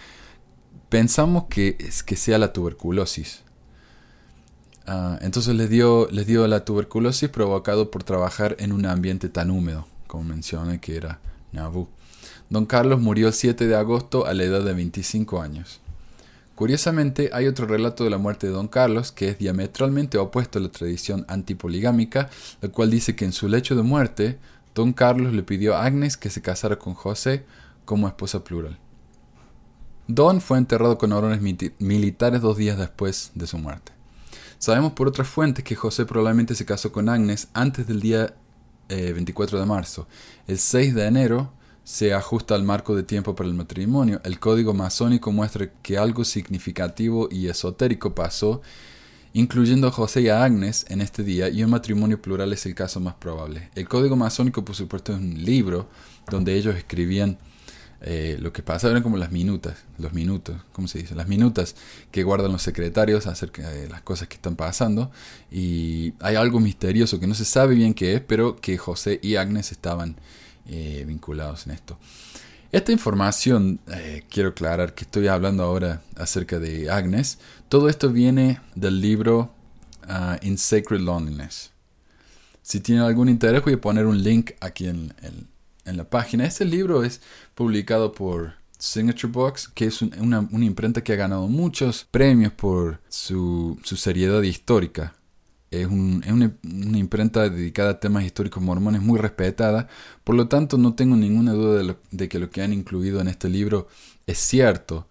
pensamos 0.89 1.45
que, 1.49 1.75
es, 1.79 2.03
que 2.03 2.15
sea 2.15 2.37
la 2.37 2.53
tuberculosis. 2.53 3.43
Ah, 4.89 5.19
entonces 5.21 5.53
les 5.53 5.69
dio, 5.69 6.07
dio 6.07 6.47
la 6.47 6.63
tuberculosis 6.63 7.27
provocado 7.27 7.91
por 7.91 8.03
trabajar 8.05 8.55
en 8.59 8.71
un 8.71 8.85
ambiente 8.85 9.27
tan 9.27 9.51
húmedo, 9.51 9.85
como 10.07 10.23
mencioné 10.23 10.79
que 10.79 10.95
era 10.95 11.19
Nauvoo. 11.51 11.89
Don 12.49 12.65
Carlos 12.65 13.01
murió 13.01 13.27
el 13.27 13.33
7 13.33 13.67
de 13.67 13.75
agosto 13.75 14.25
a 14.25 14.33
la 14.33 14.43
edad 14.43 14.63
de 14.63 14.73
25 14.73 15.41
años. 15.41 15.81
Curiosamente, 16.55 17.29
hay 17.33 17.47
otro 17.47 17.67
relato 17.67 18.05
de 18.05 18.09
la 18.09 18.17
muerte 18.17 18.47
de 18.47 18.53
Don 18.53 18.69
Carlos 18.69 19.11
que 19.11 19.27
es 19.27 19.37
diametralmente 19.37 20.17
opuesto 20.17 20.57
a 20.57 20.61
la 20.61 20.69
tradición 20.69 21.25
antipoligámica, 21.27 22.29
la 22.61 22.69
cual 22.69 22.89
dice 22.89 23.13
que 23.13 23.25
en 23.25 23.33
su 23.33 23.49
lecho 23.49 23.75
de 23.75 23.83
muerte, 23.83 24.39
Don 24.73 24.93
Carlos 24.93 25.33
le 25.33 25.43
pidió 25.43 25.75
a 25.75 25.83
Agnes 25.83 26.15
que 26.15 26.29
se 26.29 26.41
casara 26.41 26.79
con 26.79 26.93
José 26.93 27.43
como 27.83 28.07
esposa 28.07 28.45
plural. 28.45 28.79
Don 30.07 30.39
fue 30.39 30.57
enterrado 30.57 30.97
con 30.97 31.11
honores 31.11 31.41
militares 31.41 32.41
dos 32.41 32.55
días 32.55 32.77
después 32.77 33.31
de 33.35 33.47
su 33.47 33.57
muerte. 33.57 33.96
Sabemos 34.59 34.93
por 34.93 35.07
otras 35.07 35.27
fuentes 35.27 35.63
que 35.63 35.75
José 35.75 36.05
probablemente 36.05 36.55
se 36.55 36.65
casó 36.65 36.91
con 36.91 37.09
Agnes 37.09 37.47
antes 37.53 37.87
del 37.87 38.01
día 38.01 38.33
24 38.89 39.57
eh, 39.57 39.61
de 39.61 39.67
marzo. 39.67 40.07
El 40.47 40.57
6 40.57 40.95
de 40.95 41.05
enero 41.05 41.51
se 41.83 42.13
ajusta 42.13 42.55
al 42.55 42.63
marco 42.63 42.95
de 42.95 43.03
tiempo 43.03 43.35
para 43.35 43.47
el 43.47 43.55
matrimonio. 43.55 44.19
El 44.23 44.39
código 44.39 44.73
masónico 44.73 45.31
muestra 45.31 45.71
que 45.81 45.97
algo 45.97 46.25
significativo 46.25 47.29
y 47.31 47.47
esotérico 47.47 48.15
pasó, 48.15 48.61
incluyendo 49.33 49.87
a 49.87 49.91
José 49.91 50.21
y 50.21 50.29
a 50.29 50.43
Agnes 50.43 50.85
en 50.89 51.01
este 51.01 51.23
día, 51.23 51.49
y 51.49 51.63
un 51.63 51.69
matrimonio 51.69 52.21
plural 52.21 52.51
es 52.51 52.65
el 52.65 52.75
caso 52.75 52.99
más 52.99 53.13
probable. 53.13 53.69
El 53.75 53.87
código 53.87 54.15
masónico, 54.15 54.65
por 54.65 54.75
supuesto, 54.75 55.13
es 55.13 55.19
un 55.19 55.43
libro 55.43 55.87
donde 56.29 56.55
ellos 56.55 56.75
escribían 56.75 57.37
eh, 58.01 58.37
lo 58.39 58.53
que 58.53 58.61
pasa 58.61 58.89
eran 58.89 59.03
como 59.03 59.17
las 59.17 59.31
minutas, 59.31 59.77
los 59.97 60.13
minutos, 60.13 60.57
¿cómo 60.71 60.87
se 60.87 60.99
dice? 60.99 61.15
Las 61.15 61.27
minutas 61.27 61.75
que 62.11 62.23
guardan 62.23 62.51
los 62.51 62.61
secretarios 62.61 63.27
acerca 63.27 63.69
de 63.69 63.89
las 63.89 64.01
cosas 64.01 64.27
que 64.27 64.35
están 64.35 64.55
pasando. 64.55 65.11
Y 65.51 66.13
hay 66.19 66.35
algo 66.35 66.59
misterioso 66.59 67.19
que 67.19 67.27
no 67.27 67.33
se 67.33 67.45
sabe 67.45 67.75
bien 67.75 67.93
qué 67.93 68.15
es, 68.15 68.21
pero 68.21 68.55
que 68.55 68.77
José 68.77 69.19
y 69.21 69.35
Agnes 69.35 69.71
estaban 69.71 70.15
eh, 70.67 71.03
vinculados 71.07 71.65
en 71.65 71.73
esto. 71.73 71.97
Esta 72.71 72.91
información, 72.91 73.79
eh, 73.87 74.23
quiero 74.29 74.49
aclarar 74.49 74.93
que 74.93 75.05
estoy 75.05 75.27
hablando 75.27 75.63
ahora 75.63 76.01
acerca 76.15 76.59
de 76.59 76.91
Agnes. 76.91 77.39
Todo 77.69 77.87
esto 77.87 78.11
viene 78.11 78.59
del 78.75 78.99
libro 78.99 79.53
uh, 80.07 80.45
In 80.45 80.57
Sacred 80.57 80.99
Loneliness. 80.99 81.71
Si 82.61 82.81
tienen 82.81 83.05
algún 83.05 83.29
interés, 83.29 83.63
voy 83.63 83.75
a 83.75 83.81
poner 83.81 84.05
un 84.05 84.21
link 84.21 84.51
aquí 84.59 84.87
en, 84.87 85.13
la 85.95 86.09
página. 86.09 86.45
Este 86.45 86.65
libro 86.65 87.03
es 87.03 87.21
publicado 87.55 88.11
por 88.11 88.55
Signature 88.77 89.31
Box, 89.31 89.69
que 89.69 89.85
es 89.85 90.01
una, 90.01 90.47
imprenta 90.51 91.01
que 91.03 91.13
ha 91.13 91.15
ganado 91.15 91.47
muchos 91.47 92.05
premios 92.11 92.51
por 92.51 92.99
su 93.07 93.79
seriedad 93.83 94.41
histórica. 94.41 95.13
Es, 95.69 95.87
una, 95.87 96.51
imprenta 96.63 97.49
dedicada 97.49 97.91
a 97.91 97.99
temas 97.99 98.23
históricos 98.23 98.63
mormones 98.63 99.01
muy 99.01 99.19
respetada, 99.19 99.87
por 100.23 100.35
lo 100.35 100.47
tanto 100.47 100.77
no 100.77 100.95
tengo 100.95 101.17
ninguna 101.17 101.51
duda 101.51 101.95
de, 102.11 102.29
que 102.29 102.39
lo 102.39 102.49
que 102.49 102.61
han 102.61 102.71
incluido 102.71 103.19
en 103.19 103.27
este 103.27 103.49
libro 103.49 103.87
es 104.27 104.37
cierto, 104.37 105.07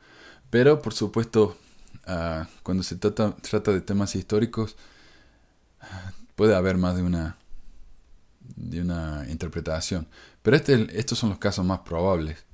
pero 0.49 0.81
por 0.81 0.95
supuesto 0.95 1.59
ah, 2.07 2.49
cuando 2.63 2.83
se 2.83 2.97
trata, 2.97 3.37
trata 3.37 3.73
de 3.73 3.83
temas 3.83 4.17
históricos 4.17 4.77
puede 6.37 6.55
haber 6.55 6.79
más 6.79 6.97
de 6.97 7.03
una, 7.03 7.37
de 8.41 8.81
una 8.81 9.27
interpretación, 9.29 10.09
pero 10.47 10.59
este, 10.59 10.87
estos 10.97 11.19
son 11.19 11.31
los 11.31 11.41
casos 11.41 11.65
más 11.65 11.81
probables. 11.81 12.45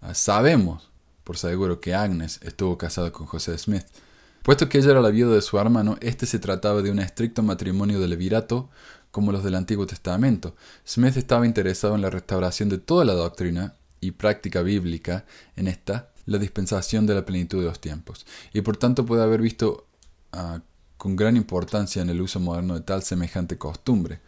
Ah, 0.00 0.12
sabemos 0.12 0.90
por 1.22 1.38
seguro 1.38 1.80
que 1.80 1.94
Agnes 1.94 2.40
estuvo 2.42 2.76
casada 2.76 3.12
con 3.12 3.28
José 3.28 3.56
Smith, 3.58 3.84
Puesto 4.42 4.68
que 4.68 4.78
ella 4.78 4.90
era 4.90 5.00
la 5.00 5.10
viuda 5.10 5.36
de 5.36 5.42
su 5.42 5.56
hermano, 5.56 5.98
este 6.00 6.26
se 6.26 6.40
trataba 6.40 6.82
de 6.82 6.90
un 6.90 6.98
estricto 6.98 7.44
matrimonio 7.44 8.00
de 8.00 8.08
levirato, 8.08 8.70
como 9.12 9.30
los 9.30 9.44
del 9.44 9.54
Antiguo 9.54 9.86
Testamento. 9.86 10.56
Smith 10.84 11.16
estaba 11.16 11.46
interesado 11.46 11.94
en 11.94 12.02
la 12.02 12.10
restauración 12.10 12.68
de 12.70 12.78
toda 12.78 13.04
la 13.04 13.12
doctrina 13.12 13.74
y 14.00 14.10
práctica 14.12 14.62
bíblica 14.62 15.24
en 15.54 15.68
esta, 15.68 16.10
la 16.26 16.38
dispensación 16.38 17.06
de 17.06 17.14
la 17.14 17.24
plenitud 17.24 17.60
de 17.60 17.66
los 17.66 17.80
tiempos, 17.80 18.26
y 18.52 18.62
por 18.62 18.76
tanto 18.78 19.06
puede 19.06 19.22
haber 19.22 19.42
visto 19.42 19.86
ah, 20.32 20.60
con 20.96 21.14
gran 21.14 21.36
importancia 21.36 22.02
en 22.02 22.10
el 22.10 22.20
uso 22.20 22.40
moderno 22.40 22.74
de 22.74 22.80
tal 22.80 23.04
semejante 23.04 23.58
costumbre. 23.58 24.20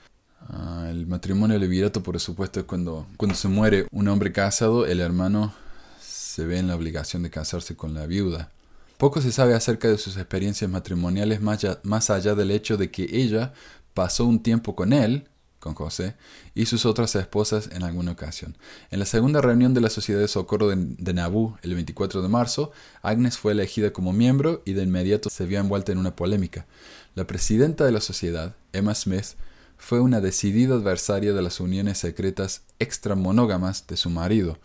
Ah, 0.53 0.89
el 0.91 1.07
matrimonio 1.07 1.59
levirato, 1.59 2.03
por 2.03 2.19
supuesto, 2.19 2.61
es 2.61 2.67
cuando, 2.67 3.07
cuando 3.17 3.37
se 3.37 3.49
muere 3.49 3.87
un 3.93 4.09
hombre 4.09 4.33
casado, 4.33 4.85
el 4.85 5.01
hermano 5.01 5.55
se 6.01 6.45
ve 6.45 6.59
en 6.59 6.67
la 6.67 6.75
obligación 6.75 7.23
de 7.23 7.31
casarse 7.31 7.77
con 7.77 7.95
la 7.95 8.07
viuda. 8.07 8.51
Poco 8.99 9.21
se 9.21 9.33
sabe 9.33 9.55
acerca 9.55 9.89
de 9.89 9.97
sus 9.97 10.17
experiencias 10.17 10.69
matrimoniales 10.69 11.41
más 11.41 12.11
allá, 12.11 12.35
del 12.35 12.51
hecho 12.51 12.77
de 12.77 12.91
que 12.91 13.07
ella 13.13 13.53
pasó 13.95 14.25
un 14.25 14.43
tiempo 14.43 14.75
con 14.75 14.93
él, 14.93 15.29
con 15.61 15.75
José, 15.75 16.17
y 16.55 16.67
sus 16.67 16.85
otras 16.85 17.15
esposas 17.15 17.71
en 17.73 17.85
alguna 17.85 18.13
ocasión. 18.13 18.57
En 18.91 18.99
la 18.99 19.07
segunda 19.07 19.41
reunión 19.41 19.73
de 19.73 19.81
la 19.81 19.91
Sociedad 19.91 20.21
de 20.21 20.29
Socorro 20.29 20.69
de, 20.69 20.77
de 20.77 21.57
el 21.63 21.75
24 21.75 22.23
de 22.23 22.29
marzo, 22.29 22.73
Agnes 23.03 23.39
fue 23.39 23.53
elegida 23.53 23.93
como 23.93 24.13
miembro 24.13 24.63
y 24.65 24.73
de 24.73 24.83
inmediato 24.83 25.31
se 25.31 25.47
vio 25.47 25.61
envuelta 25.61 25.93
en 25.93 25.99
una 25.99 26.17
polémica. 26.17 26.67
La 27.15 27.27
presidenta 27.27 27.85
de 27.85 27.93
la 27.93 28.01
sociedad, 28.01 28.55
Emma 28.73 28.95
Smith, 28.95 29.37
fue 29.81 29.99
una 29.99 30.21
decidida 30.21 30.75
adversaria 30.75 31.33
de 31.33 31.43
las 31.43 31.59
uniones 31.59 31.99
secretas 31.99 32.63
extramonógamas 32.79 33.87
de 33.87 33.97
su 33.97 34.11
marido, 34.11 34.59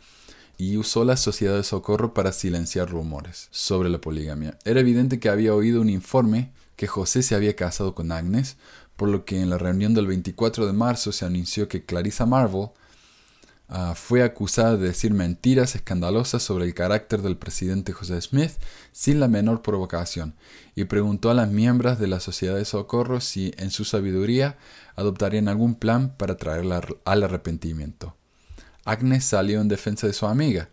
y 0.57 0.77
usó 0.77 1.03
la 1.03 1.17
sociedad 1.17 1.55
de 1.55 1.63
socorro 1.63 2.13
para 2.13 2.31
silenciar 2.31 2.89
rumores 2.89 3.48
sobre 3.51 3.89
la 3.89 4.00
poligamia. 4.00 4.57
Era 4.65 4.81
evidente 4.81 5.19
que 5.19 5.29
había 5.29 5.55
oído 5.55 5.81
un 5.81 5.89
informe 5.89 6.51
que 6.75 6.88
José 6.88 7.24
se 7.24 7.34
había 7.34 7.55
casado 7.55 7.95
con 7.95 8.12
Agnes, 8.12 8.57
por 8.98 9.10
lo 9.10 9.25
que 9.25 9.41
en 9.41 9.50
la 9.50 9.57
reunión 9.57 9.93
del 9.93 10.07
24 10.07 10.67
de 10.67 10.74
marzo 10.74 11.12
se 11.12 11.25
anunció 11.25 11.67
que 11.67 11.86
Clarissa 11.86 12.25
Marvel 12.25 12.69
ah, 13.67 13.93
fue 13.95 14.24
acusada 14.24 14.77
de 14.77 14.88
decir 14.88 15.13
mentiras 15.13 15.75
escandalosas 15.75 16.43
sobre 16.43 16.65
el 16.65 16.74
carácter 16.74 17.22
del 17.22 17.38
presidente 17.38 17.93
José 17.93 18.22
Smith 18.22 18.51
sin 18.91 19.19
la 19.19 19.27
menor 19.27 19.62
provocación, 19.62 20.36
y 20.75 20.86
preguntó 20.86 21.29
a 21.29 21.34
las 21.34 21.50
miembros 21.50 22.00
de 22.00 22.07
la 22.07 22.19
sociedad 22.19 22.55
de 22.55 22.65
socorro 22.65 23.22
si, 23.22 23.53
en 23.57 23.72
su 23.72 23.86
sabiduría, 23.86 24.57
adoptarían 24.95 25.48
algún 25.48 25.75
plan 25.75 26.15
para 26.17 26.38
traerla 26.38 26.81
al 27.05 27.24
arrepentimiento. 27.24 28.15
Agnes 28.86 29.25
salió 29.25 29.62
en 29.62 29.67
defensa 29.67 30.07
de 30.07 30.13
su 30.13 30.27
amiga. 30.27 30.69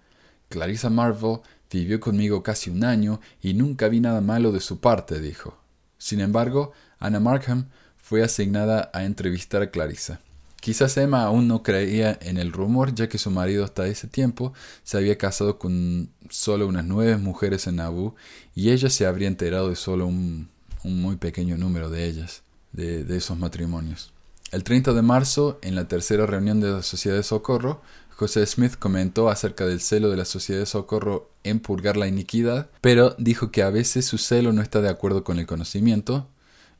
Clarissa 0.48 0.90
Marvel 0.90 1.38
vivió 1.70 1.98
conmigo 2.00 2.42
casi 2.42 2.70
un 2.70 2.84
año 2.84 3.20
y 3.40 3.54
nunca 3.54 3.88
vi 3.88 4.00
nada 4.00 4.20
malo 4.20 4.52
de 4.52 4.60
su 4.60 4.80
parte, 4.80 5.20
dijo. 5.20 5.58
Sin 5.96 6.20
embargo, 6.20 6.72
Anna 6.98 7.20
Markham 7.20 7.68
fue 7.96 8.22
asignada 8.22 8.90
a 8.92 9.04
entrevistar 9.04 9.62
a 9.62 9.70
Clarissa. 9.70 10.20
Quizás 10.62 10.96
Emma 10.96 11.24
aún 11.24 11.48
no 11.48 11.64
creía 11.64 12.16
en 12.22 12.36
el 12.36 12.52
rumor, 12.52 12.94
ya 12.94 13.08
que 13.08 13.18
su 13.18 13.32
marido 13.32 13.64
hasta 13.64 13.88
ese 13.88 14.06
tiempo 14.06 14.52
se 14.84 14.96
había 14.96 15.18
casado 15.18 15.58
con 15.58 16.10
solo 16.30 16.68
unas 16.68 16.84
nueve 16.84 17.16
mujeres 17.16 17.66
en 17.66 17.76
Nauvoo 17.76 18.14
y 18.54 18.70
ella 18.70 18.88
se 18.88 19.04
habría 19.04 19.26
enterado 19.26 19.70
de 19.70 19.74
solo 19.74 20.06
un, 20.06 20.50
muy 20.84 21.16
pequeño 21.16 21.58
número 21.58 21.90
de 21.90 22.06
ellas, 22.06 22.44
de, 22.70 23.02
de 23.02 23.16
esos 23.16 23.36
matrimonios. 23.36 24.12
El 24.52 24.62
30 24.62 24.92
de 24.92 25.02
marzo, 25.02 25.58
en 25.62 25.74
la 25.74 25.88
tercera 25.88 26.26
reunión 26.26 26.60
de 26.60 26.70
la 26.70 26.82
Sociedad 26.84 27.16
de 27.16 27.24
Socorro, 27.24 27.82
José 28.10 28.46
Smith 28.46 28.76
comentó 28.78 29.30
acerca 29.30 29.66
del 29.66 29.80
celo 29.80 30.10
de 30.10 30.16
la 30.16 30.24
sociedad 30.24 30.60
de 30.60 30.66
socorro 30.66 31.28
en 31.42 31.58
purgar 31.58 31.96
la 31.96 32.06
iniquidad, 32.06 32.70
pero 32.80 33.16
dijo 33.18 33.50
que 33.50 33.64
a 33.64 33.70
veces 33.70 34.04
su 34.04 34.16
celo 34.16 34.52
no 34.52 34.62
está 34.62 34.80
de 34.80 34.90
acuerdo 34.90 35.24
con 35.24 35.40
el 35.40 35.46
conocimiento, 35.46 36.28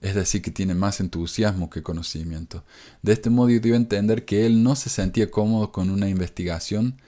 es 0.02 0.16
decir, 0.16 0.42
que 0.42 0.50
tiene 0.50 0.75
más 0.75 0.99
entusiasmo 1.00 1.71
que 1.71 1.85
conocimiento. 1.85 2.64
De 3.02 3.12
este 3.12 3.30
modo 3.30 3.47
dio 3.47 3.75
a 3.75 3.76
entender 3.76 4.25
que 4.25 4.44
él 4.47 4.64
no 4.64 4.75
se 4.75 4.90
sentía 4.90 5.30
cómodo 5.30 5.71
con 5.71 5.90
una 5.90 6.09
investigación 6.09 7.00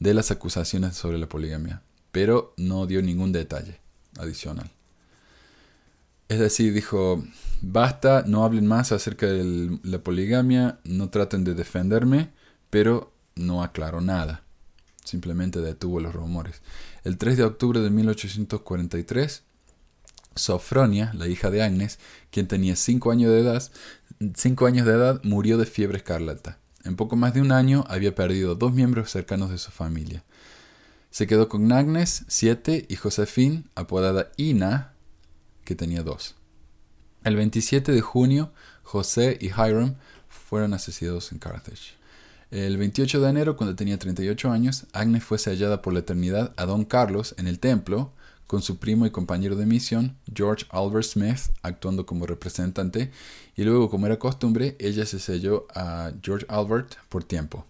de 0.00 0.14
las 0.14 0.32
acusaciones 0.32 0.96
sobre 0.96 1.18
la 1.18 1.28
poligamia, 1.28 1.82
pero 2.10 2.52
no 2.56 2.86
dio 2.86 3.02
ningún 3.02 3.30
detalle 3.30 3.78
adicional. 4.18 4.68
Es 6.28 6.40
decir, 6.40 6.74
dijo, 6.74 7.24
basta, 7.62 8.24
no 8.26 8.44
hablen 8.44 8.66
más 8.66 8.90
acerca 8.90 9.26
de 9.26 9.78
la 9.84 9.98
poligamia, 9.98 10.80
no 10.82 11.08
traten 11.08 11.44
de 11.44 11.54
defenderme, 11.54 12.30
pero 12.68 13.12
no 13.36 13.62
aclaró 13.62 14.00
nada. 14.00 14.42
Simplemente 15.04 15.60
detuvo 15.60 16.00
los 16.00 16.14
rumores. 16.14 16.62
El 17.04 17.16
3 17.16 17.36
de 17.36 17.44
octubre 17.44 17.80
de 17.80 17.90
1843, 17.90 19.44
Sofronia, 20.40 21.12
la 21.14 21.28
hija 21.28 21.50
de 21.50 21.62
Agnes, 21.62 21.98
quien 22.30 22.48
tenía 22.48 22.76
5 22.76 23.10
años 23.10 23.30
de 23.30 23.40
edad, 23.40 23.62
cinco 24.34 24.66
años 24.66 24.86
de 24.86 24.92
edad, 24.92 25.20
murió 25.24 25.56
de 25.58 25.66
fiebre 25.66 25.98
escarlata. 25.98 26.58
En 26.84 26.96
poco 26.96 27.16
más 27.16 27.34
de 27.34 27.40
un 27.40 27.52
año 27.52 27.84
había 27.88 28.14
perdido 28.14 28.54
dos 28.54 28.72
miembros 28.72 29.10
cercanos 29.10 29.50
de 29.50 29.58
su 29.58 29.70
familia. 29.70 30.24
Se 31.10 31.26
quedó 31.26 31.48
con 31.48 31.70
Agnes, 31.72 32.24
siete, 32.28 32.86
y 32.88 32.96
Josefine, 32.96 33.64
apodada 33.74 34.30
Ina, 34.36 34.92
que 35.64 35.74
tenía 35.74 36.02
dos. 36.02 36.36
El 37.24 37.36
27 37.36 37.92
de 37.92 38.00
junio, 38.00 38.52
José 38.82 39.36
y 39.40 39.46
Hiram 39.46 39.96
fueron 40.28 40.72
asesinados 40.72 41.32
en 41.32 41.38
Carthage. 41.38 41.94
El 42.50 42.78
28 42.78 43.20
de 43.20 43.30
enero, 43.30 43.56
cuando 43.56 43.76
tenía 43.76 43.98
38 43.98 44.50
años, 44.50 44.86
Agnes 44.92 45.22
fue 45.22 45.38
sellada 45.38 45.82
por 45.82 45.92
la 45.92 46.00
eternidad 46.00 46.52
a 46.56 46.66
Don 46.66 46.84
Carlos 46.84 47.34
en 47.38 47.46
el 47.46 47.58
templo, 47.58 48.12
con 48.50 48.62
su 48.62 48.78
primo 48.78 49.06
y 49.06 49.10
compañero 49.10 49.54
de 49.54 49.64
misión, 49.64 50.16
George 50.34 50.66
Albert 50.70 51.06
Smith, 51.06 51.38
actuando 51.62 52.04
como 52.04 52.26
representante, 52.26 53.12
y 53.54 53.62
luego, 53.62 53.88
como 53.88 54.06
era 54.06 54.18
costumbre, 54.18 54.74
ella 54.80 55.06
se 55.06 55.20
selló 55.20 55.68
a 55.72 56.10
George 56.20 56.46
Albert 56.48 56.96
por 57.08 57.22
tiempo. 57.22 57.64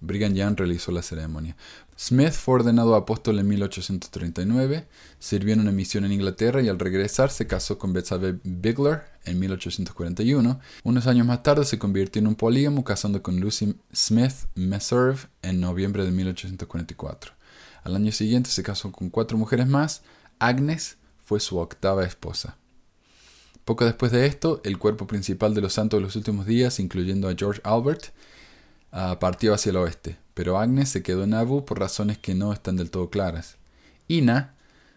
Brigham 0.00 0.34
Young 0.34 0.58
realizó 0.58 0.90
la 0.90 1.02
ceremonia. 1.02 1.56
Smith 1.96 2.32
fue 2.32 2.56
ordenado 2.56 2.96
apóstol 2.96 3.38
en 3.38 3.46
1839, 3.46 4.88
sirvió 5.20 5.54
en 5.54 5.60
una 5.60 5.70
misión 5.70 6.04
en 6.04 6.10
Inglaterra 6.10 6.60
y 6.62 6.68
al 6.68 6.80
regresar 6.80 7.30
se 7.30 7.46
casó 7.46 7.78
con 7.78 7.92
Betsabé 7.92 8.40
Bigler 8.42 9.02
en 9.24 9.38
1841. 9.38 10.58
Unos 10.82 11.06
años 11.06 11.28
más 11.28 11.44
tarde 11.44 11.64
se 11.64 11.78
convirtió 11.78 12.18
en 12.18 12.26
un 12.26 12.34
polígamo 12.34 12.82
casando 12.82 13.22
con 13.22 13.38
Lucy 13.38 13.76
Smith 13.94 14.48
Meserve 14.56 15.20
en 15.42 15.60
noviembre 15.60 16.04
de 16.04 16.10
1844. 16.10 17.34
Al 17.84 17.96
año 17.96 18.12
siguiente 18.12 18.50
se 18.50 18.62
casó 18.62 18.92
con 18.92 19.10
cuatro 19.10 19.36
mujeres 19.38 19.66
más. 19.66 20.02
Agnes 20.38 20.96
fue 21.22 21.40
su 21.40 21.58
octava 21.58 22.04
esposa. 22.04 22.56
Poco 23.64 23.84
después 23.84 24.10
de 24.10 24.26
esto, 24.26 24.60
el 24.64 24.78
cuerpo 24.78 25.06
principal 25.06 25.54
de 25.54 25.60
los 25.60 25.74
santos 25.74 25.98
de 25.98 26.02
los 26.04 26.16
últimos 26.16 26.46
días, 26.46 26.80
incluyendo 26.80 27.28
a 27.28 27.34
George 27.36 27.60
Albert, 27.64 28.06
ah, 28.90 29.18
partió 29.20 29.54
hacia 29.54 29.70
el 29.70 29.76
oeste, 29.76 30.18
pero 30.34 30.58
Agnes 30.58 30.88
se 30.88 31.02
quedó 31.02 31.22
en 31.24 31.34
Abu 31.34 31.64
por 31.64 31.78
razones 31.78 32.18
que 32.18 32.34
no 32.34 32.52
están 32.52 32.76
del 32.76 32.90
todo 32.90 33.08
claras. 33.08 33.56
Ina, 34.08 34.54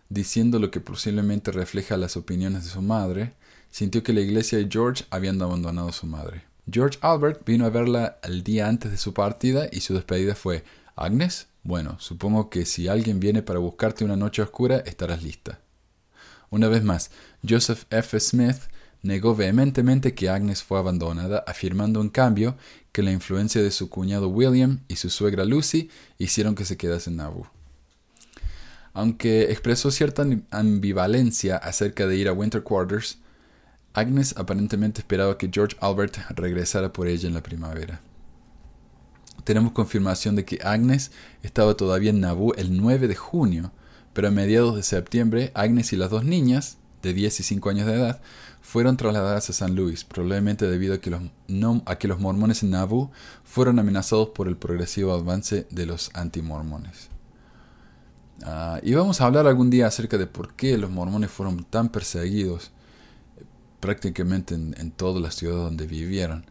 diciendo 0.10 0.60
lo 0.60 0.72
que 0.72 0.80
posiblemente 0.80 1.52
refleja 1.52 1.96
las 1.98 2.18
opiniones 2.18 2.64
de 2.64 2.72
su 2.72 2.82
madre, 2.82 3.34
sintió 3.70 4.02
que 4.04 4.14
la 4.14 4.22
iglesia 4.22 4.60
y 4.60 4.68
George 4.70 5.06
habían 5.12 5.42
abandonado 5.42 5.90
a 5.90 5.94
su 5.94 6.08
madre. 6.08 6.44
George 6.72 6.98
Albert 7.02 7.46
vino 7.46 7.66
a 7.66 7.70
verla 7.70 8.18
el 8.24 8.44
día 8.44 8.68
antes 8.68 8.90
de 8.90 8.98
su 8.98 9.14
partida 9.14 9.68
y 9.72 9.82
su 9.82 9.94
despedida 9.94 10.34
fue 10.34 10.64
Agnes, 10.96 11.48
bueno, 11.66 11.98
supongo 12.00 12.52
que 12.52 12.64
si 12.64 12.88
alguien 12.88 13.20
viene 13.20 13.42
para 13.42 13.58
buscarte 13.58 14.06
una 14.06 14.16
noche 14.16 14.44
oscura, 14.44 14.84
estarás 14.86 15.24
lista. 15.24 15.60
Una 16.52 16.68
vez 16.68 16.84
más, 16.84 17.10
Joseph 17.48 17.86
F. 17.90 18.20
Smith 18.20 18.58
negó 19.02 19.36
vehementemente 19.36 20.14
que 20.14 20.30
Agnes 20.30 20.62
fue 20.62 20.78
abandonada, 20.78 21.44
afirmando 21.48 22.02
en 22.02 22.10
cambio 22.10 22.56
que 22.92 23.02
la 23.02 23.12
influencia 23.12 23.64
de 23.64 23.72
su 23.72 23.90
cuñado 23.90 24.30
William 24.30 24.82
y 24.88 24.98
su 24.98 25.10
suegra 25.10 25.44
Lucy 25.44 25.90
hicieron 26.20 26.54
que 26.54 26.66
se 26.66 26.78
quedase 26.78 27.10
en 27.10 27.16
Nauvoo. 27.16 27.48
Aunque 28.94 29.52
expresó 29.52 29.90
cierta 29.90 30.24
ambivalencia 30.52 31.58
acerca 31.58 32.06
de 32.06 32.16
ir 32.16 32.28
a 32.28 32.34
Winter 32.34 32.62
Quarters, 32.62 33.18
Agnes 33.96 34.36
aparentemente 34.38 35.02
esperaba 35.02 35.40
que 35.40 35.50
George 35.52 35.76
Albert 35.80 36.18
regresara 36.36 36.94
por 36.94 37.08
ella 37.08 37.28
en 37.28 37.34
la 37.34 37.42
primavera 37.42 38.02
tenemos 39.44 39.74
confirmación 39.74 40.36
de 40.36 40.46
que 40.46 40.60
Agnes 40.64 41.12
estaba 41.44 41.76
todavía 41.76 42.10
en 42.10 42.22
Naboo 42.22 42.54
el 42.56 42.78
9 42.78 43.08
de 43.08 43.16
junio, 43.16 43.72
pero 44.14 44.28
a 44.28 44.32
mediados 44.32 44.76
de 44.76 44.84
septiembre 44.84 45.52
Agnes 45.54 45.94
y 45.94 45.98
las 45.98 46.10
dos 46.10 46.24
niñas, 46.24 46.78
de 47.04 47.14
10 47.14 47.40
y 47.40 47.44
5 47.44 47.70
años 47.70 47.86
de 47.86 47.94
edad, 47.94 48.22
fueron 48.62 48.98
trasladadas 48.98 49.50
a 49.52 49.54
San 49.54 49.76
Luis, 49.76 50.04
probablemente 50.04 50.68
debido 50.68 50.96
a 50.96 50.98
que 50.98 51.12
los, 52.08 52.20
mormones 52.20 52.64
en 52.64 52.72
Nauvoo 52.72 53.12
fueron 53.44 53.78
amenazados 53.78 54.30
por 54.30 54.48
el 54.48 54.58
progresivo 54.58 55.14
avance 55.14 55.68
de 55.70 55.86
los 55.86 56.10
antimormones. 56.16 57.10
Uh, 58.42 58.80
y 58.82 58.94
vamos 58.96 59.22
a 59.22 59.28
hablar 59.28 59.46
algún 59.46 59.70
día 59.70 59.88
acerca 59.88 60.18
de 60.18 60.28
por 60.28 60.56
qué 60.56 60.78
los 60.78 60.90
mormones 60.90 61.30
fueron 61.30 61.64
tan 61.64 61.90
perseguidos 61.90 62.72
eh, 63.38 63.44
prácticamente 63.80 64.56
en, 64.56 64.76
en 64.78 64.92
toda 64.92 65.22
la 65.22 65.32
ciudad 65.32 65.58
donde 65.58 65.86
vivieron. 65.86 66.46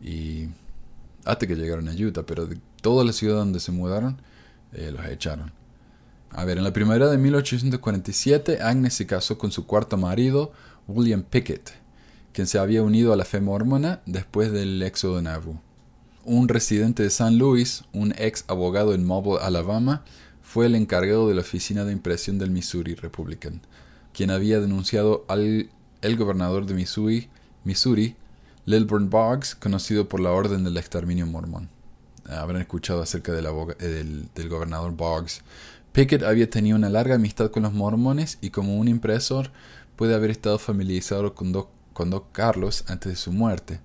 Y 0.00 0.48
hasta 1.24 1.46
que 1.46 1.54
llegaron 1.54 1.88
a 1.88 1.92
Utah, 1.92 2.24
pero 2.24 2.46
de 2.46 2.58
toda 2.80 3.04
la 3.04 3.12
ciudad 3.12 3.36
donde 3.36 3.60
se 3.60 3.72
mudaron, 3.72 4.20
eh, 4.72 4.90
los 4.92 5.04
echaron. 5.06 5.52
A 6.30 6.44
ver, 6.44 6.58
en 6.58 6.64
la 6.64 6.72
primavera 6.72 7.08
de 7.10 7.18
1847, 7.18 8.62
Agnes 8.62 8.94
se 8.94 9.06
casó 9.06 9.38
con 9.38 9.52
su 9.52 9.66
cuarto 9.66 9.96
marido, 9.96 10.52
William 10.88 11.22
Pickett, 11.22 11.72
quien 12.32 12.46
se 12.46 12.58
había 12.58 12.82
unido 12.82 13.12
a 13.12 13.16
la 13.16 13.24
fe 13.24 13.40
mormona 13.40 14.00
después 14.06 14.50
del 14.50 14.82
éxodo 14.82 15.16
de 15.16 15.22
Nauvoo. 15.22 15.60
Un 16.24 16.48
residente 16.48 17.02
de 17.02 17.10
San 17.10 17.36
Luis, 17.36 17.84
un 17.92 18.14
ex 18.16 18.44
abogado 18.48 18.94
en 18.94 19.04
Mobile, 19.04 19.40
Alabama, 19.42 20.04
fue 20.40 20.66
el 20.66 20.74
encargado 20.74 21.28
de 21.28 21.34
la 21.34 21.42
oficina 21.42 21.84
de 21.84 21.92
impresión 21.92 22.38
del 22.38 22.50
Missouri 22.50 22.94
Republican, 22.94 23.60
quien 24.12 24.30
había 24.30 24.60
denunciado 24.60 25.24
al 25.28 25.70
el 26.00 26.16
gobernador 26.16 26.66
de 26.66 26.74
Missouri, 26.74 27.28
Missouri 27.64 28.16
Lilburn 28.64 29.10
Boggs, 29.10 29.56
conocido 29.56 30.08
por 30.08 30.20
la 30.20 30.30
Orden 30.30 30.62
del 30.62 30.76
Exterminio 30.76 31.26
Mormón. 31.26 31.68
Habrán 32.26 32.62
escuchado 32.62 33.02
acerca 33.02 33.32
eh, 33.32 34.28
del, 34.34 34.48
gobernador 34.48 34.92
Boggs. 34.92 35.42
Pickett 35.92 36.22
había 36.22 36.48
tenido 36.48 36.76
una 36.76 36.88
larga 36.88 37.16
amistad 37.16 37.50
con 37.50 37.64
los 37.64 37.72
mormones 37.72 38.38
y 38.40 38.50
como 38.50 38.78
un 38.78 38.86
impresor 38.86 39.50
puede 39.96 40.14
haber 40.14 40.30
estado 40.30 40.58
familiarizado 40.58 41.34
con 41.34 41.50
Doc, 41.50 41.70
con 41.92 42.12
Carlos 42.30 42.84
antes 42.86 43.12
de 43.12 43.16
su 43.16 43.32
muerte. 43.32 43.80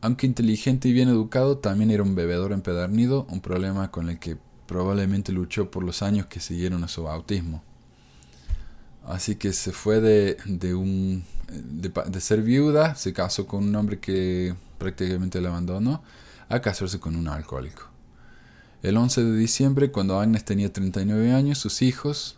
Aunque 0.00 0.26
inteligente 0.26 0.88
y 0.88 0.92
bien 0.92 1.08
educado, 1.08 1.58
también 1.58 1.90
era 1.90 2.02
un 2.02 2.16
bebedor 2.16 2.52
empedernido, 2.52 3.26
un 3.30 3.40
problema 3.40 3.90
con 3.92 4.10
el 4.10 4.18
que 4.18 4.36
probablemente 4.66 5.32
luchó 5.32 5.70
por 5.70 5.84
los 5.84 6.02
años 6.02 6.26
que 6.26 6.40
siguieron 6.40 6.82
a 6.82 6.88
su 6.88 7.04
bautismo. 7.04 7.62
Así 9.06 9.36
que 9.36 9.52
se 9.52 9.72
fue 9.72 10.00
de, 10.00 10.36
de 10.46 10.74
un 10.74 11.24
de, 11.48 12.20
ser 12.20 12.42
viuda, 12.42 12.94
se 12.94 13.12
casó 13.12 13.46
con 13.46 13.64
un 13.64 13.74
hombre 13.76 13.98
que 13.98 14.54
prácticamente 14.78 15.40
la 15.40 15.48
abandonó, 15.50 16.02
a 16.48 16.60
casarse 16.60 17.00
con 17.00 17.16
un 17.16 17.28
alcohólico. 17.28 17.82
El 18.82 18.96
11 18.96 19.24
de 19.24 19.36
diciembre, 19.36 19.90
cuando 19.90 20.20
Agnes 20.20 20.44
tenía 20.44 20.72
39 20.72 21.32
años, 21.32 21.58
sus 21.58 21.80
hijos, 21.80 22.36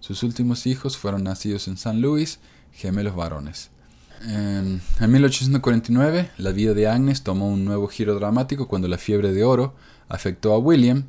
sus 0.00 0.22
últimos 0.22 0.66
hijos, 0.66 0.96
fueron 0.96 1.24
nacidos 1.24 1.66
en 1.66 1.76
San 1.76 2.00
Luis, 2.00 2.38
gemelos 2.72 3.16
varones. 3.16 3.70
En, 4.22 4.80
en 5.00 5.12
1849, 5.12 6.30
la 6.38 6.52
vida 6.52 6.74
de 6.74 6.88
Agnes 6.88 7.22
tomó 7.22 7.48
un 7.48 7.64
nuevo 7.64 7.88
giro 7.88 8.14
dramático 8.14 8.68
cuando 8.68 8.86
la 8.88 8.98
fiebre 8.98 9.32
de 9.32 9.44
oro 9.44 9.74
afectó 10.08 10.52
a 10.52 10.58
William, 10.58 11.04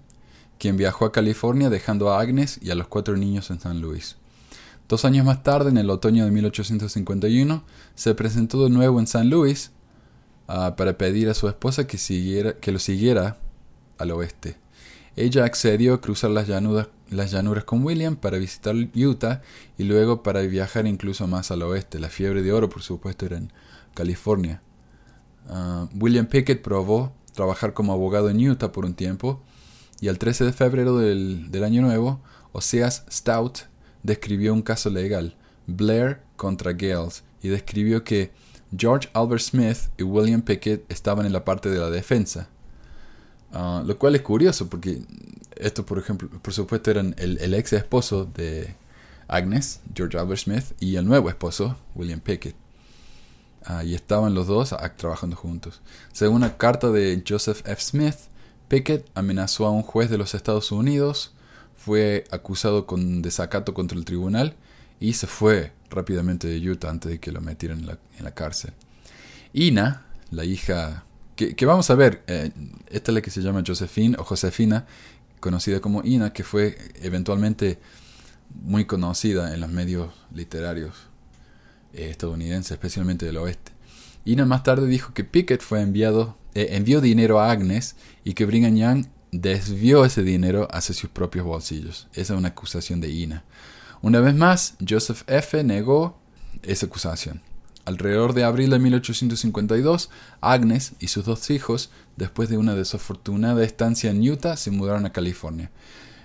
quien 0.57 0.75
viajó 0.77 1.05
a 1.05 1.11
California 1.11 1.69
dejando 1.69 2.11
a 2.11 2.19
Agnes 2.19 2.59
y 2.61 2.71
a 2.71 2.75
los 2.75 2.87
cuatro 2.87 3.15
niños 3.15 3.49
en 3.51 3.59
San 3.59 3.81
Luis. 3.81 4.17
Dos 4.89 5.05
años 5.05 5.23
más 5.23 5.43
tarde, 5.43 5.69
en 5.69 5.77
el 5.77 5.91
otoño 5.91 6.25
de 6.25 6.31
1851, 6.31 7.63
se 7.93 8.15
presentó 8.15 8.63
de 8.63 8.71
nuevo 8.71 8.99
en 8.99 9.05
San 9.05 9.29
Luis 9.29 9.71
ah, 10.47 10.73
para 10.75 10.97
pedir 10.97 11.29
a 11.29 11.35
su 11.35 11.47
esposa 11.47 11.85
que, 11.85 11.99
siguiera, 11.99 12.53
que 12.53 12.71
lo 12.71 12.79
siguiera 12.79 13.37
al 13.99 14.09
oeste. 14.09 14.57
Ella 15.15 15.45
accedió 15.45 15.93
a 15.93 16.01
cruzar 16.01 16.31
las 16.31 16.47
llanuras, 16.47 16.87
con 17.65 17.83
William 17.83 18.15
para 18.15 18.39
visitar 18.39 18.73
Utah 18.95 19.43
y 19.77 19.83
luego 19.83 20.23
para 20.23 20.41
viajar 20.41 20.87
incluso 20.87 21.27
más 21.27 21.51
al 21.51 21.61
oeste. 21.61 21.99
La 21.99 22.09
fiebre 22.09 22.41
de 22.41 22.51
oro, 22.51 22.67
por 22.67 22.81
supuesto, 22.81 23.27
era 23.27 23.37
en 23.37 23.53
California. 23.93 24.63
Ah, 25.47 25.87
William 25.93 26.25
Pickett 26.25 26.63
probó 26.63 27.13
trabajar 27.35 27.75
como 27.75 27.93
abogado 27.93 28.31
en 28.31 28.39
Utah 28.49 28.71
por 28.71 28.85
un 28.85 28.95
tiempo 28.95 29.39
y 30.01 30.07
el 30.07 30.17
13 30.17 30.45
de 30.45 30.53
febrero 30.53 30.97
del, 30.97 31.51
del 31.51 31.63
año 31.63 31.83
nuevo, 31.83 32.21
Oseas 32.53 33.05
Stout 33.11 33.69
describió 34.03 34.53
un 34.53 34.61
caso 34.61 34.89
legal, 34.89 35.35
Blair 35.67 36.21
contra 36.35 36.73
Gales, 36.73 37.23
y 37.41 37.49
describió 37.49 38.03
que 38.03 38.31
George 38.75 39.09
Albert 39.13 39.41
Smith 39.41 39.77
y 39.97 40.03
William 40.03 40.41
Pickett 40.41 40.89
estaban 40.91 41.25
en 41.25 41.33
la 41.33 41.43
parte 41.43 41.69
de 41.69 41.79
la 41.79 41.89
defensa. 41.89 42.49
Ah, 43.51 43.83
lo 43.85 43.97
cual 43.97 44.15
es 44.15 44.21
curioso 44.21 44.69
porque 44.69 45.01
estos, 45.55 45.85
por 45.85 45.97
ejemplo, 45.97 46.29
por 46.29 46.53
supuesto 46.53 46.91
eran 46.91 47.15
el, 47.17 47.53
ex 47.53 47.73
esposo 47.73 48.25
de 48.25 48.75
Agnes, 49.27 49.81
George 49.95 50.17
Albert 50.17 50.41
Smith, 50.41 50.65
y 50.79 50.95
el 50.95 51.05
nuevo 51.05 51.29
esposo, 51.29 51.77
William 51.95 52.19
Pickett. 52.19 52.55
Ah, 53.65 53.83
y 53.83 53.95
estaban 53.95 54.33
los 54.33 54.47
dos 54.47 54.75
trabajando 54.97 55.35
juntos. 55.35 55.81
Según 56.13 56.37
una 56.37 56.57
carta 56.57 56.91
de 56.91 57.23
Joseph 57.27 57.61
F. 57.65 57.81
Smith, 57.81 58.15
Pickett 58.67 59.09
amenazó 59.15 59.65
a 59.65 59.71
un 59.71 59.81
juez 59.81 60.09
de 60.09 60.17
los 60.17 60.35
Estados 60.35 60.71
Unidos 60.71 61.33
fue 61.79 62.25
acusado 62.29 62.85
con 62.85 63.21
desacato 63.21 63.73
contra 63.73 63.97
el 63.97 64.03
tribunal 64.03 64.55
y 64.99 65.13
se 65.13 65.27
fue 65.27 65.71
rápidamente 65.89 66.47
de 66.47 66.69
Utah 66.69 66.89
antes 66.89 67.09
de 67.09 67.19
que 67.19 67.31
lo 67.31 67.39
metieran 67.39 67.79
en 67.79 68.23
la, 68.25 68.31
cárcel. 68.31 68.73
Ina, 69.53 70.05
la 70.29 70.43
hija 70.43 71.05
que, 71.35 71.65
vamos 71.65 71.89
a 71.89 71.95
ver, 71.95 72.21
eh, 72.27 72.51
esta 72.89 73.11
es 73.11 73.15
la 73.15 73.21
que 73.21 73.31
se 73.31 73.41
llama 73.41 73.63
Josephine 73.65 74.17
o 74.19 74.25
Josefina, 74.25 74.85
conocida 75.39 75.79
como 75.79 76.03
Ina, 76.03 76.33
que 76.33 76.43
fue 76.43 76.77
eventualmente 77.01 77.79
muy 78.53 78.83
conocida 78.83 79.53
en 79.53 79.61
los 79.61 79.69
medios 79.69 80.13
literarios 80.33 80.93
eh, 81.93 82.09
estadounidenses, 82.09 82.71
especialmente 82.71 83.25
del 83.25 83.37
oeste. 83.37 83.71
Ina 84.25 84.45
más 84.45 84.63
tarde 84.63 84.85
dijo 84.87 85.13
que 85.13 85.23
Pickett 85.23 85.61
fue 85.61 85.81
enviado, 85.81 86.37
eh, 86.55 86.71
envió 86.71 86.99
dinero 86.99 87.39
a 87.39 87.51
Agnes 87.51 87.95
y 88.25 88.33
que 88.33 88.45
Brigham 88.45 88.75
Young 88.75 89.05
desvió 89.31 90.05
ese 90.05 90.23
dinero 90.23 90.67
hacia 90.71 90.95
sus 90.95 91.09
propios 91.09 91.45
bolsillos. 91.45 92.07
Esa 92.13 92.33
es 92.33 92.39
una 92.39 92.49
acusación 92.49 93.01
de 93.01 93.09
Ina. 93.09 93.43
Una 94.01 94.19
vez 94.21 94.33
más, 94.33 94.75
Joseph 94.87 95.23
F. 95.27 95.63
negó 95.63 96.17
esa 96.63 96.85
acusación. 96.85 97.41
Alrededor 97.85 98.33
de 98.33 98.43
abril 98.43 98.69
de 98.69 98.79
1852, 98.79 100.09
Agnes 100.41 100.93
y 100.99 101.07
sus 101.07 101.25
dos 101.25 101.49
hijos, 101.49 101.89
después 102.17 102.49
de 102.49 102.57
una 102.57 102.75
desafortunada 102.75 103.63
estancia 103.63 104.11
en 104.11 104.21
Utah, 104.29 104.57
se 104.57 104.71
mudaron 104.71 105.05
a 105.05 105.11
California. 105.11 105.71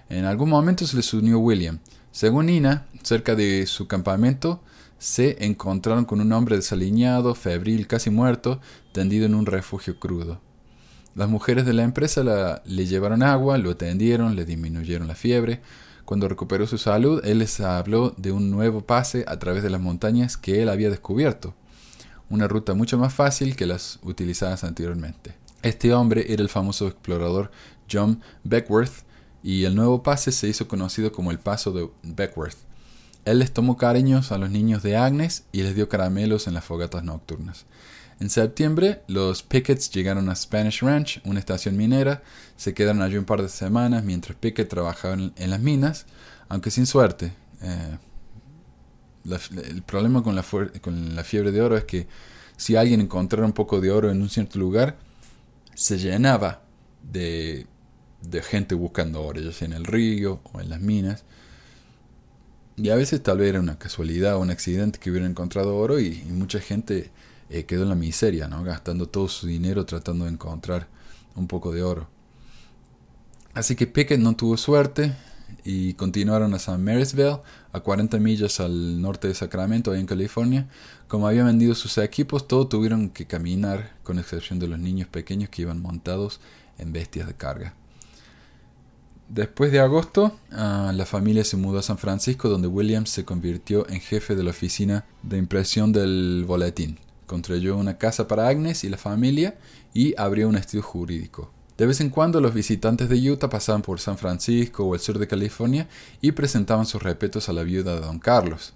En 0.08 0.24
algún 0.24 0.50
momento 0.50 0.86
se 0.86 0.96
les 0.96 1.12
unió 1.14 1.38
William. 1.38 1.78
Según 2.12 2.48
Ina, 2.48 2.86
cerca 3.02 3.34
de 3.34 3.66
su 3.66 3.88
campamento, 3.88 4.62
se 4.98 5.44
encontraron 5.44 6.04
con 6.04 6.20
un 6.20 6.32
hombre 6.32 6.56
desaliñado, 6.56 7.34
febril, 7.34 7.86
casi 7.86 8.10
muerto, 8.10 8.60
tendido 8.92 9.26
en 9.26 9.34
un 9.34 9.46
refugio 9.46 9.98
crudo. 9.98 10.40
Las 11.14 11.28
mujeres 11.28 11.64
de 11.64 11.72
la 11.72 11.84
empresa 11.84 12.62
le 12.64 12.86
llevaron 12.86 13.22
agua, 13.22 13.56
lo 13.58 13.70
atendieron, 13.70 14.34
le 14.34 14.44
disminuyeron 14.44 15.06
la 15.06 15.14
fiebre. 15.14 15.60
Cuando 16.04 16.28
recuperó 16.28 16.66
su 16.66 16.76
salud, 16.76 17.24
él 17.24 17.38
les 17.38 17.60
habló 17.60 18.14
de 18.16 18.32
un 18.32 18.50
nuevo 18.50 18.80
pase 18.80 19.24
a 19.28 19.38
través 19.38 19.62
de 19.62 19.70
las 19.70 19.80
montañas 19.80 20.36
que 20.36 20.60
él 20.62 20.68
había 20.68 20.90
descubierto, 20.90 21.54
una 22.28 22.48
ruta 22.48 22.74
mucho 22.74 22.98
más 22.98 23.14
fácil 23.14 23.56
que 23.56 23.66
las 23.66 24.00
utilizadas 24.02 24.64
anteriormente. 24.64 25.34
Este 25.62 25.94
hombre 25.94 26.26
era 26.28 26.42
el 26.42 26.48
famoso 26.48 26.88
explorador 26.88 27.50
John 27.90 28.20
Beckworth, 28.42 29.04
y 29.42 29.64
el 29.64 29.74
nuevo 29.74 30.02
pase 30.02 30.32
se 30.32 30.48
hizo 30.48 30.66
conocido 30.68 31.12
como 31.12 31.30
el 31.30 31.38
Paso 31.38 31.70
de 31.70 31.88
Beckworth. 32.02 32.56
Él 33.26 33.38
les 33.38 33.52
tomó 33.52 33.76
cariños 33.76 34.32
a 34.32 34.38
los 34.38 34.50
niños 34.50 34.82
de 34.82 34.96
Agnes 34.96 35.44
y 35.52 35.62
les 35.62 35.74
dio 35.74 35.88
caramelos 35.88 36.46
en 36.46 36.54
las 36.54 36.64
fogatas 36.64 37.04
nocturnas. 37.04 37.66
En 38.20 38.30
septiembre, 38.30 39.02
los 39.08 39.42
Picketts 39.42 39.90
llegaron 39.90 40.28
a 40.28 40.36
Spanish 40.36 40.80
Ranch, 40.82 41.20
una 41.24 41.40
estación 41.40 41.76
minera. 41.76 42.22
Se 42.56 42.72
quedaron 42.72 43.02
allí 43.02 43.16
un 43.16 43.24
par 43.24 43.42
de 43.42 43.48
semanas 43.48 44.04
mientras 44.04 44.36
Pickett 44.36 44.68
trabajaba 44.68 45.14
en, 45.14 45.50
las 45.50 45.60
minas, 45.60 46.06
aunque 46.48 46.70
sin 46.70 46.86
suerte. 46.86 47.32
Eh, 47.60 47.98
el 49.66 49.82
problema 49.82 50.22
con 50.22 50.36
la, 50.36 50.42
fiebre 51.24 51.50
de 51.50 51.62
oro 51.62 51.76
es 51.76 51.84
que 51.84 52.06
si 52.56 52.76
alguien 52.76 53.00
encontrara 53.00 53.46
un 53.46 53.52
poco 53.52 53.80
de 53.80 53.90
oro 53.90 54.10
en 54.10 54.22
un 54.22 54.28
cierto 54.28 54.58
lugar, 54.58 54.96
se 55.74 55.98
llenaba 55.98 56.62
de, 57.02 57.66
gente 58.42 58.74
buscando 58.76 59.22
oro, 59.22 59.40
ya 59.40 59.50
sea 59.50 59.66
en 59.66 59.72
el 59.72 59.84
río 59.84 60.40
o 60.52 60.60
en 60.60 60.70
las 60.70 60.80
minas. 60.80 61.24
Y 62.76 62.90
a 62.90 62.96
veces 62.96 63.22
tal 63.22 63.38
vez 63.38 63.48
era 63.48 63.60
una 63.60 63.78
casualidad 63.78 64.36
o 64.36 64.40
un 64.40 64.50
accidente 64.50 64.98
que 64.98 65.10
hubiera 65.10 65.26
encontrado 65.26 65.76
oro 65.76 65.98
y 65.98 66.22
mucha 66.28 66.60
gente 66.60 67.10
eh, 67.50 67.64
quedó 67.64 67.82
en 67.82 67.90
la 67.90 67.94
miseria, 67.94 68.48
¿no? 68.48 68.62
gastando 68.64 69.08
todo 69.08 69.28
su 69.28 69.46
dinero 69.46 69.84
tratando 69.86 70.24
de 70.24 70.32
encontrar 70.32 70.88
un 71.34 71.46
poco 71.46 71.72
de 71.72 71.82
oro. 71.82 72.08
Así 73.54 73.76
que 73.76 73.86
Pickett 73.86 74.20
no 74.20 74.34
tuvo 74.34 74.56
suerte 74.56 75.14
y 75.64 75.94
continuaron 75.94 76.52
a 76.54 76.58
San 76.58 76.82
Marysville, 76.82 77.40
a 77.72 77.80
40 77.80 78.18
millas 78.18 78.60
al 78.60 79.00
norte 79.00 79.28
de 79.28 79.34
Sacramento, 79.34 79.92
ahí 79.92 80.00
en 80.00 80.06
California. 80.06 80.68
Como 81.08 81.26
habían 81.26 81.46
vendido 81.46 81.74
sus 81.74 81.98
equipos, 81.98 82.48
todos 82.48 82.68
tuvieron 82.68 83.10
que 83.10 83.26
caminar, 83.26 83.92
con 84.02 84.18
excepción 84.18 84.58
de 84.58 84.68
los 84.68 84.78
niños 84.78 85.08
pequeños 85.08 85.50
que 85.50 85.62
iban 85.62 85.80
montados 85.80 86.40
en 86.78 86.92
bestias 86.92 87.26
de 87.26 87.34
carga. 87.34 87.74
Después 89.28 89.72
de 89.72 89.80
agosto, 89.80 90.38
ah, 90.52 90.92
la 90.94 91.06
familia 91.06 91.44
se 91.44 91.56
mudó 91.56 91.78
a 91.78 91.82
San 91.82 91.98
Francisco, 91.98 92.48
donde 92.48 92.68
Williams 92.68 93.10
se 93.10 93.24
convirtió 93.24 93.88
en 93.88 94.00
jefe 94.00 94.34
de 94.34 94.42
la 94.42 94.50
oficina 94.50 95.06
de 95.22 95.38
impresión 95.38 95.92
del 95.92 96.44
boletín. 96.46 96.98
Construyó 97.26 97.76
una 97.76 97.98
casa 97.98 98.28
para 98.28 98.48
Agnes 98.48 98.84
y 98.84 98.88
la 98.88 98.98
familia 98.98 99.56
y 99.92 100.14
abrió 100.18 100.48
un 100.48 100.56
estudio 100.56 100.82
jurídico. 100.82 101.50
De 101.76 101.86
vez 101.86 102.00
en 102.00 102.10
cuando 102.10 102.40
los 102.40 102.54
visitantes 102.54 103.08
de 103.08 103.30
Utah 103.30 103.48
pasaban 103.48 103.82
por 103.82 103.98
San 103.98 104.16
Francisco 104.16 104.84
o 104.84 104.94
el 104.94 105.00
sur 105.00 105.18
de 105.18 105.26
California 105.26 105.88
y 106.20 106.32
presentaban 106.32 106.86
sus 106.86 107.02
respetos 107.02 107.48
a 107.48 107.52
la 107.52 107.64
viuda 107.64 107.96
de 107.96 108.00
Don 108.00 108.20
Carlos. 108.20 108.74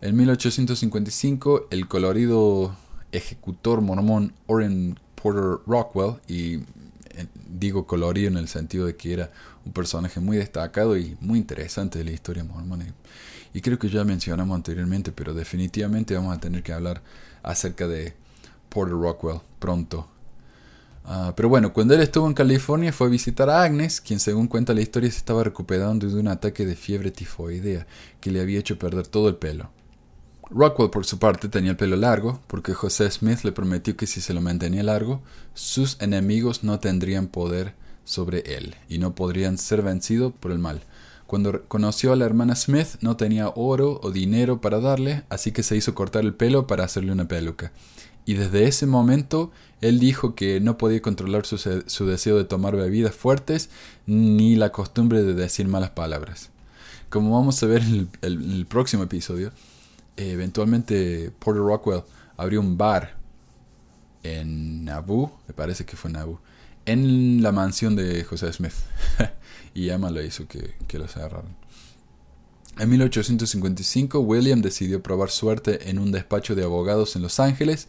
En 0.00 0.16
1855, 0.16 1.68
el 1.70 1.88
colorido 1.88 2.74
ejecutor 3.12 3.80
mormón 3.80 4.32
Orrin 4.46 4.98
Porter 5.14 5.60
Rockwell, 5.66 6.16
y 6.28 6.56
eh, 7.16 7.26
digo 7.48 7.86
colorido 7.86 8.28
en 8.28 8.36
el 8.36 8.48
sentido 8.48 8.86
de 8.86 8.96
que 8.96 9.12
era 9.12 9.30
un 9.64 9.72
personaje 9.72 10.20
muy 10.20 10.36
destacado 10.36 10.96
y 10.96 11.16
muy 11.20 11.38
interesante 11.38 11.98
de 11.98 12.04
la 12.04 12.12
historia 12.12 12.44
mormona. 12.44 12.86
Y 13.52 13.60
creo 13.62 13.78
que 13.78 13.88
ya 13.88 14.04
mencionamos 14.04 14.54
anteriormente, 14.54 15.12
pero 15.12 15.34
definitivamente 15.34 16.14
vamos 16.14 16.36
a 16.36 16.40
tener 16.40 16.62
que 16.62 16.72
hablar 16.72 17.02
acerca 17.46 17.88
de 17.88 18.12
Porter 18.68 18.94
Rockwell 18.94 19.40
pronto. 19.58 20.06
Ah, 21.04 21.32
pero 21.36 21.48
bueno, 21.48 21.72
cuando 21.72 21.94
él 21.94 22.00
estuvo 22.00 22.26
en 22.26 22.34
California 22.34 22.92
fue 22.92 23.06
a 23.06 23.10
visitar 23.10 23.48
a 23.48 23.62
Agnes, 23.62 24.00
quien 24.00 24.18
según 24.18 24.48
cuenta 24.48 24.74
la 24.74 24.80
historia 24.80 25.10
se 25.10 25.18
estaba 25.18 25.44
recuperando 25.44 26.08
de 26.08 26.18
un 26.18 26.28
ataque 26.28 26.66
de 26.66 26.74
fiebre 26.74 27.12
tifoidea 27.12 27.86
que 28.20 28.32
le 28.32 28.40
había 28.40 28.58
hecho 28.58 28.78
perder 28.78 29.06
todo 29.06 29.28
el 29.28 29.36
pelo. 29.36 29.70
Rockwell 30.50 30.90
por 30.90 31.06
su 31.06 31.18
parte 31.18 31.48
tenía 31.48 31.70
el 31.70 31.76
pelo 31.76 31.96
largo, 31.96 32.40
porque 32.48 32.74
José 32.74 33.10
Smith 33.10 33.42
le 33.42 33.52
prometió 33.52 33.96
que 33.96 34.06
si 34.06 34.20
se 34.20 34.34
lo 34.34 34.40
mantenía 34.40 34.82
largo, 34.82 35.22
sus 35.54 35.96
enemigos 36.00 36.64
no 36.64 36.80
tendrían 36.80 37.28
poder 37.28 37.74
sobre 38.04 38.40
él 38.56 38.74
y 38.88 38.98
no 38.98 39.14
podrían 39.14 39.58
ser 39.58 39.82
vencidos 39.82 40.32
por 40.38 40.50
el 40.50 40.58
mal. 40.58 40.82
Cuando 41.26 41.64
conoció 41.66 42.12
a 42.12 42.16
la 42.16 42.24
hermana 42.24 42.54
Smith 42.54 42.96
no 43.00 43.16
tenía 43.16 43.48
oro 43.48 44.00
o 44.02 44.12
dinero 44.12 44.60
para 44.60 44.80
darle, 44.80 45.24
así 45.28 45.50
que 45.50 45.64
se 45.64 45.76
hizo 45.76 45.94
cortar 45.94 46.24
el 46.24 46.34
pelo 46.34 46.66
para 46.66 46.84
hacerle 46.84 47.12
una 47.12 47.26
peluca. 47.26 47.72
Y 48.24 48.34
desde 48.34 48.66
ese 48.66 48.86
momento 48.86 49.50
él 49.80 49.98
dijo 49.98 50.34
que 50.34 50.60
no 50.60 50.78
podía 50.78 51.02
controlar 51.02 51.46
su, 51.46 52.06
deseo 52.06 52.38
de 52.38 52.44
tomar 52.44 52.76
bebidas 52.76 53.14
fuertes 53.14 53.70
ni 54.06 54.56
la 54.56 54.72
costumbre 54.72 55.22
de 55.22 55.34
decir 55.34 55.68
malas 55.68 55.90
palabras. 55.90 56.50
Como 57.08 57.32
vamos 57.32 57.62
a 57.62 57.66
ver 57.66 57.82
en 57.82 58.08
el, 58.22 58.66
próximo 58.66 59.04
episodio, 59.04 59.52
eventualmente 60.16 61.30
Porter 61.38 61.62
Rockwell 61.62 62.02
abrió 62.36 62.60
un 62.60 62.76
bar 62.76 63.16
en 64.22 64.84
Nauvoo, 64.84 65.32
me 65.46 65.54
parece 65.54 65.84
que 65.84 65.96
fue 65.96 66.10
Nauvoo, 66.10 66.40
en 66.86 67.42
la 67.42 67.52
mansión 67.52 67.96
de 67.96 68.24
José 68.24 68.52
Smith. 68.52 68.72
y 69.74 69.90
Emma 69.90 70.10
le 70.10 70.26
hizo 70.26 70.46
que, 70.48 70.74
que 70.88 70.98
lo 70.98 71.06
cerraran. 71.06 71.56
En 72.78 72.90
1855, 72.90 74.20
William 74.20 74.60
decidió 74.60 75.02
probar 75.02 75.30
suerte 75.30 75.90
en 75.90 75.98
un 75.98 76.12
despacho 76.12 76.54
de 76.54 76.64
abogados 76.64 77.16
en 77.16 77.22
Los 77.22 77.40
Ángeles, 77.40 77.88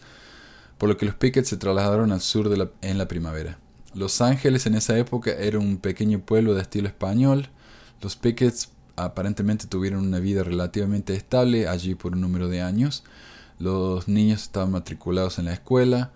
por 0.78 0.88
lo 0.88 0.98
que 0.98 1.06
los 1.06 1.16
Pickett 1.16 1.46
se 1.46 1.58
trasladaron 1.58 2.12
al 2.12 2.22
sur 2.22 2.50
de 2.50 2.70
en 2.82 2.98
la 2.98 3.08
primavera. 3.08 3.60
Los 3.94 4.22
Ángeles 4.22 4.66
en 4.66 4.76
esa 4.76 4.98
época 4.98 5.32
era 5.32 5.60
un 5.60 5.78
pequeño 5.78 6.20
pueblo 6.20 6.54
de 6.54 6.62
estilo 6.62 6.88
español. 6.88 7.50
Los 8.02 8.16
Picketts 8.16 8.70
aparentemente 8.96 9.68
tuvieron 9.68 10.06
una 10.06 10.20
vida 10.20 10.44
relativamente 10.44 11.16
estable 11.16 11.68
allí 11.68 11.96
por 11.96 12.14
un 12.14 12.22
número 12.22 12.48
de 12.48 12.62
años. 12.62 13.04
Los 13.60 14.08
niños 14.08 14.44
estaban 14.44 14.72
matriculados 14.72 15.40
en 15.40 15.46
la 15.46 15.54
escuela, 15.54 16.12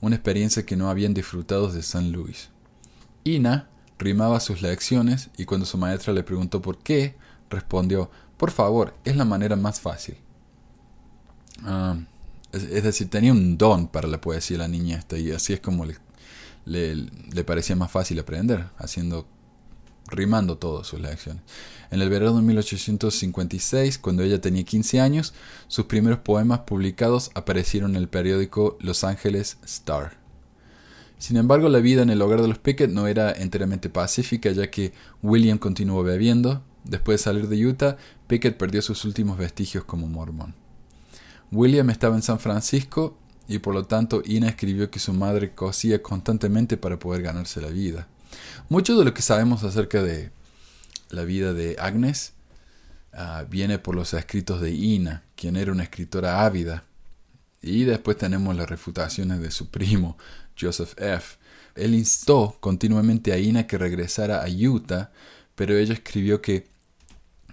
una 0.00 0.16
experiencia 0.16 0.66
que 0.66 0.76
no 0.76 0.90
habían 0.90 1.14
disfrutado 1.14 1.70
de 1.70 1.82
San 1.82 2.12
Luis. 2.12 2.50
Ina, 3.24 3.68
rimaba 3.98 4.40
sus 4.40 4.62
lecciones 4.62 5.30
y 5.36 5.44
cuando 5.44 5.66
su 5.66 5.78
maestra 5.78 6.12
le 6.12 6.22
preguntó 6.22 6.60
por 6.60 6.78
qué, 6.78 7.16
respondió, 7.50 8.10
por 8.36 8.50
favor, 8.50 8.94
es 9.04 9.16
la 9.16 9.24
manera 9.24 9.56
más 9.56 9.80
fácil. 9.80 10.16
Ah, 11.62 11.96
es, 12.52 12.82
decir, 12.82 13.08
tenía 13.08 13.32
un 13.32 13.56
don 13.56 13.88
para 13.88 14.08
la 14.08 14.20
poesía 14.20 14.58
la 14.58 14.68
niña 14.68 14.96
esta 14.98 15.18
y 15.18 15.30
así 15.30 15.52
es 15.52 15.60
como 15.60 15.84
le, 15.86 15.96
le, 16.66 17.44
parecía 17.44 17.76
más 17.76 17.90
fácil 17.90 18.18
aprender, 18.18 18.66
haciendo 18.78 19.26
rimando 20.08 20.58
todas 20.58 20.86
sus 20.86 21.00
lecciones. 21.00 21.42
En 21.90 22.02
el 22.02 22.08
verano 22.08 22.36
de 22.36 22.42
1856, 22.42 23.98
cuando 23.98 24.22
ella 24.22 24.40
tenía 24.40 24.64
15 24.64 25.00
años, 25.00 25.34
sus 25.68 25.86
primeros 25.86 26.18
poemas 26.18 26.60
publicados 26.60 27.30
aparecieron 27.34 27.92
en 27.92 28.02
el 28.02 28.08
periódico 28.08 28.76
Los 28.80 29.04
Angeles 29.04 29.58
Star. 29.64 30.18
Sin 31.18 31.36
embargo, 31.36 31.68
la 31.68 31.78
vida 31.78 32.02
en 32.02 32.10
el 32.10 32.20
hogar 32.20 32.42
de 32.42 32.48
los 32.48 32.58
Pickett 32.58 32.90
no 32.90 33.06
era 33.06 33.32
enteramente 33.32 33.88
pacífica, 33.88 34.50
ya 34.50 34.70
que 34.70 34.92
William 35.22 35.58
continuó 35.58 36.02
bebiendo. 36.02 36.62
Después 36.84 37.20
de 37.20 37.24
salir 37.24 37.48
de 37.48 37.64
Utah, 37.64 37.96
Pickett 38.26 38.58
perdió 38.58 38.82
sus 38.82 39.04
últimos 39.04 39.38
vestigios 39.38 39.84
como 39.84 40.06
mormón. 40.06 40.54
William 41.50 41.88
estaba 41.90 42.16
en 42.16 42.22
San 42.22 42.40
Francisco 42.40 43.16
y 43.46 43.58
por 43.58 43.74
lo 43.74 43.84
tanto 43.84 44.22
Ina 44.24 44.48
escribió 44.48 44.90
que 44.90 44.98
su 44.98 45.12
madre 45.12 45.54
cosía 45.54 46.02
constantemente 46.02 46.76
para 46.76 46.98
poder 46.98 47.22
ganarse 47.22 47.60
la 47.60 47.68
vida. 47.68 48.08
Mucho 48.68 48.98
de 48.98 49.04
lo 49.04 49.14
que 49.14 49.22
sabemos 49.22 49.64
acerca 49.64 50.02
de 50.02 50.30
la 51.10 51.24
vida 51.24 51.52
de 51.52 51.76
Agnes 51.78 52.32
ah, 53.12 53.44
viene 53.48 53.78
por 53.78 53.94
los 53.94 54.14
escritos 54.14 54.60
de 54.60 54.72
Ina, 54.72 55.22
quien 55.36 55.56
era 55.56 55.72
una 55.72 55.84
escritora 55.84 56.44
ávida. 56.44 56.84
Y 57.62 57.84
después 57.84 58.18
tenemos 58.18 58.54
las 58.56 58.68
refutaciones 58.68 59.40
de 59.40 59.50
su 59.50 59.70
primo, 59.70 60.18
Joseph 60.58 60.94
F. 60.98 61.36
Él 61.74 61.94
instó 61.94 62.56
continuamente 62.60 63.32
a 63.32 63.38
Ina 63.38 63.66
que 63.66 63.78
regresara 63.78 64.42
a 64.42 64.48
Utah, 64.48 65.10
pero 65.54 65.76
ella 65.76 65.94
escribió 65.94 66.40
que, 66.40 66.66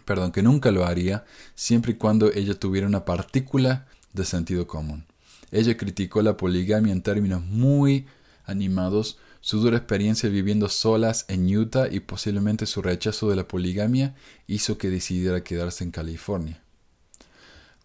perdón, 0.06 0.32
que 0.32 0.44
nunca 0.44 0.72
lo 0.72 0.86
haría, 0.86 1.26
siempre 1.56 1.94
y 1.94 1.96
cuando 1.96 2.32
ella 2.32 2.60
tuviera 2.60 2.88
una 2.88 3.06
partícula 3.06 3.88
de 4.14 4.26
sentido 4.26 4.68
común. 4.68 5.06
Ella 5.52 5.76
criticó 5.78 6.22
la 6.22 6.38
poligamia 6.38 6.94
en 6.94 7.02
términos 7.02 7.44
muy 7.44 8.06
animados, 8.46 9.18
su 9.42 9.60
dura 9.60 9.78
experiencia 9.78 10.30
viviendo 10.30 10.70
solas 10.70 11.26
en 11.28 11.46
Utah 11.56 11.88
y 11.90 12.00
posiblemente 12.00 12.68
su 12.68 12.82
rechazo 12.84 13.30
de 13.30 13.36
la 13.36 13.48
poligamia 13.48 14.16
hizo 14.48 14.78
que 14.78 14.90
decidiera 14.90 15.44
quedarse 15.44 15.84
en 15.84 15.92
California. 15.92 16.62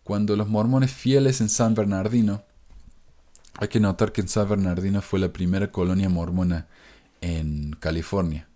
Cuando 0.05 0.37
los 0.37 0.49
mormones 0.49 0.92
fieles 0.92 1.40
en 1.40 1.49
San 1.49 1.75
Bernardino, 1.75 2.45
hay 3.59 3.69
que 3.69 3.81
notar 3.81 4.12
que 4.12 4.27
San 4.29 4.49
Bernardino 4.49 5.01
fue 5.01 5.19
la 5.19 5.33
primera 5.33 5.73
colonia 5.73 6.11
mormona 6.11 6.66
en 7.23 7.75
California. 7.81 8.47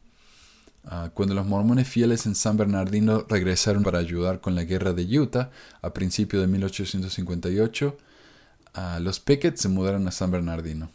Ah, 0.85 1.11
cuando 1.15 1.35
los 1.35 1.47
mormones 1.47 1.89
fieles 1.89 2.27
en 2.27 2.35
San 2.35 2.59
Bernardino 2.59 3.25
regresaron 3.29 3.83
para 3.83 3.99
ayudar 3.99 4.41
con 4.41 4.55
la 4.55 4.65
guerra 4.65 4.93
de 4.93 5.19
Utah 5.19 5.51
a 5.81 5.93
principios 5.95 6.43
de 6.43 6.49
1858, 6.49 7.97
ah, 8.75 8.99
los 9.01 9.21
Pickett 9.21 9.57
se 9.57 9.69
mudaron 9.69 10.07
a 10.07 10.11
San 10.11 10.31
Bernardino. 10.31 10.91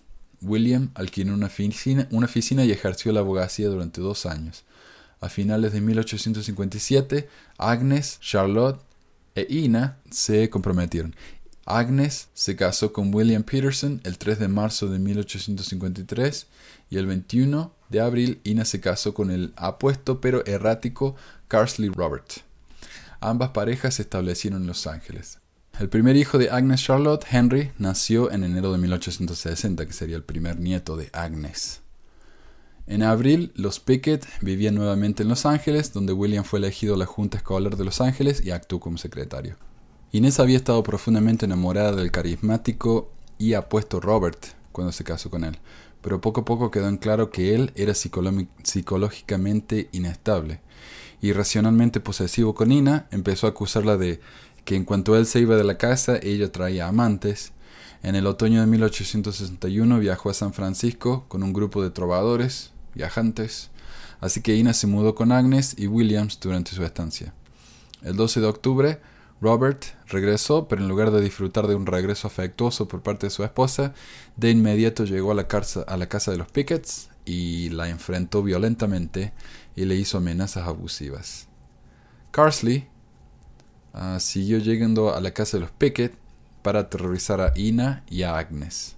William 0.46 0.92
alquiló 0.94 1.34
una 1.34 1.48
oficina, 1.48 2.66
y 2.66 2.72
ejerció 2.72 3.12
la 3.12 3.22
abogacía 3.22 3.68
durante 3.68 4.02
dos 4.02 4.26
años. 4.26 4.64
A 5.22 5.30
finales 5.30 5.74
de 5.74 5.82
1857, 5.82 7.28
Agnes, 7.58 8.20
Charlotte 8.22 8.82
e 9.34 9.48
Ina 9.50 9.98
se 10.10 10.50
comprometieron. 10.50 11.16
Agnes 11.66 12.30
se 12.34 12.56
casó 12.56 12.94
con 12.94 13.14
William 13.14 13.44
Peterson 13.44 14.00
el 14.04 14.20
3 14.20 14.38
de 14.38 14.48
marzo 14.48 14.88
de 14.88 15.00
1853 15.00 16.48
y 16.92 16.98
el 16.98 17.08
21 17.08 17.74
de 17.90 18.02
abril 18.02 18.40
Ina 18.44 18.66
se 18.66 18.80
casó 18.80 19.16
con 19.16 19.32
el 19.32 19.52
apuesto 19.56 20.22
pero 20.22 20.46
errático 20.46 21.16
Carsley 21.48 21.90
Robert. 21.90 22.42
Ambas 23.20 23.50
parejas 23.50 23.96
se 23.96 24.04
establecieron 24.04 24.62
en 24.62 24.68
Los 24.68 24.86
Ángeles. 24.86 25.40
El 25.78 25.90
primer 25.90 26.16
hijo 26.16 26.38
de 26.38 26.50
Agnes 26.50 26.82
Charlotte, 26.82 27.26
Henry, 27.30 27.72
nació 27.78 28.32
en 28.32 28.46
enero 28.46 28.72
de 28.72 28.78
1860, 28.78 29.86
que 29.86 29.92
sería 29.92 30.16
el 30.16 30.24
primer 30.24 30.58
nieto 30.58 30.96
de 30.96 31.10
Agnes. 31.12 31.82
En 32.88 33.04
abril, 33.04 33.52
los 33.56 33.82
Pickett 33.82 34.26
vivían 34.40 34.76
nuevamente 34.76 35.24
en 35.24 35.30
Los 35.30 35.46
Ángeles, 35.46 35.92
donde 35.92 36.14
William 36.14 36.46
fue 36.46 36.60
elegido 36.60 36.96
a 36.96 36.98
la 36.98 37.06
Junta 37.06 37.36
Escolar 37.36 37.76
de 37.76 37.84
Los 37.84 38.00
Ángeles 38.00 38.42
y 38.46 38.52
actuó 38.52 38.80
como 38.80 38.98
secretario. 38.98 39.58
Inés 40.14 40.40
había 40.40 40.56
estado 40.56 40.82
profundamente 40.82 41.46
enamorada 41.46 41.92
del 41.92 42.10
carismático 42.10 43.12
y 43.38 43.54
apuesto 43.54 44.00
Robert 44.00 44.46
cuando 44.72 44.94
se 44.94 45.04
casó 45.04 45.30
con 45.30 45.44
él, 45.44 45.58
pero 46.02 46.22
poco 46.22 46.42
a 46.42 46.46
poco 46.46 46.72
quedó 46.72 46.88
en 46.88 46.98
claro 46.98 47.32
que 47.32 47.54
él 47.54 47.74
era 47.76 47.94
psicológicamente 47.94 49.90
inestable. 49.92 50.62
Irracionalmente 51.22 52.00
posesivo 52.00 52.56
con 52.56 52.72
Ina, 52.72 53.08
empezó 53.12 53.48
a 53.48 53.50
acusarla 53.50 53.98
de 53.98 54.22
que 54.66 54.76
en 54.76 54.84
cuanto 54.84 55.16
él 55.16 55.26
se 55.26 55.40
iba 55.40 55.56
de 55.56 55.64
la 55.64 55.78
casa, 55.78 56.18
ella 56.22 56.52
traía 56.52 56.88
amantes. 56.88 57.54
En 58.04 58.16
el 58.16 58.28
otoño 58.28 58.60
de 58.60 58.68
1861 58.68 60.00
viajó 60.00 60.30
a 60.30 60.34
San 60.34 60.54
Francisco 60.54 61.26
con 61.28 61.44
un 61.44 61.54
grupo 61.54 61.82
de 61.82 61.92
trovadores, 61.92 62.72
viajantes, 62.94 63.70
así 64.20 64.42
que 64.42 64.56
Ina 64.56 64.74
se 64.74 64.88
mudó 64.88 65.16
con 65.16 65.32
Agnes 65.32 65.76
y 65.78 65.88
Williams 65.88 66.40
durante 66.40 66.72
su 66.72 66.84
estancia. 66.84 67.34
El 68.02 68.16
12 68.16 68.42
de 68.42 68.48
octubre, 68.48 69.00
Robert 69.42 69.86
regresó, 70.08 70.68
pero 70.68 70.82
en 70.82 70.88
lugar 70.88 71.12
de 71.12 71.22
disfrutar 71.22 71.68
de 71.68 71.76
un 71.76 71.86
regreso 71.86 72.28
afectuoso 72.28 72.88
por 72.88 73.02
parte 73.02 73.28
de 73.28 73.32
su 73.32 73.44
esposa, 73.44 73.94
de 74.38 74.50
inmediato 74.50 75.06
llegó 75.06 75.32
a 75.32 75.36
la, 75.36 75.48
casa, 75.48 75.82
a 75.82 75.98
la 75.98 76.08
casa 76.08 76.32
de 76.32 76.38
los 76.38 76.48
Pickets 76.48 77.10
y 77.26 77.70
la 77.70 77.90
enfrentó 77.90 78.44
violentamente 78.44 79.34
y 79.76 79.86
le 79.86 79.96
hizo 79.96 80.18
amenazas 80.18 80.68
abusivas. 80.68 81.48
Carsley, 82.32 82.88
Ah, 83.98 84.20
siguió 84.20 84.58
llegando 84.58 85.16
a 85.16 85.22
la 85.22 85.32
casa 85.32 85.56
de 85.56 85.62
los 85.62 85.72
Pickett 85.72 86.14
para 86.62 86.80
aterrorizar 86.82 87.40
a 87.40 87.54
Ina 87.56 88.04
y 88.10 88.24
a 88.24 88.38
Agnes. 88.38 88.98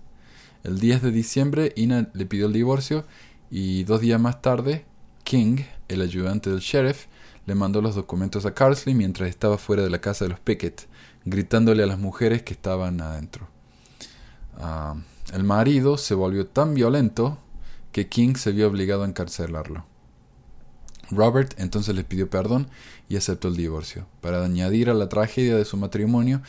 El 0.63 0.79
10 0.79 1.03
de 1.03 1.11
diciembre, 1.11 1.71
Ina 1.75 2.09
le 2.15 2.25
pidió 2.25 2.47
el 2.47 2.53
divorcio 2.53 3.05
y 3.51 3.83
dos 3.83 4.01
días 4.01 4.19
más 4.19 4.41
tarde, 4.41 4.85
King, 5.23 5.57
el 5.87 6.01
ayudante 6.01 6.49
del 6.49 6.61
sheriff, 6.61 7.05
le 7.45 7.53
mandó 7.53 7.79
los 7.79 7.93
documentos 7.93 8.47
a 8.47 8.55
Carsley 8.55 8.95
mientras 8.95 9.29
estaba 9.29 9.59
fuera 9.59 9.83
de 9.83 9.91
la 9.91 10.01
casa 10.01 10.25
de 10.25 10.29
los 10.29 10.39
Pickett, 10.39 10.87
gritándole 11.25 11.83
a 11.83 11.87
las 11.87 11.99
mujeres 11.99 12.41
que 12.41 12.53
estaban 12.53 12.99
adentro. 12.99 13.47
Ah, 14.57 14.95
el 15.31 15.43
marido 15.43 15.99
se 15.99 16.15
volvió 16.15 16.47
tan 16.47 16.73
violento 16.73 17.37
que 17.91 18.09
King 18.09 18.33
se 18.33 18.51
vio 18.51 18.67
obligado 18.67 19.03
a 19.03 19.07
encarcelarlo. 19.07 19.85
Robert 21.09 21.53
entonces 21.57 21.95
le 21.95 22.03
pidió 22.03 22.29
perdón 22.29 22.67
y 23.09 23.15
aceptó 23.15 23.47
el 23.47 23.55
divorcio. 23.55 24.07
Para 24.21 24.43
añadir 24.43 24.89
a 24.89 24.93
la 24.93 25.09
tragedia 25.09 25.55
de 25.55 25.65
su 25.65 25.77
matrimonio, 25.77 26.41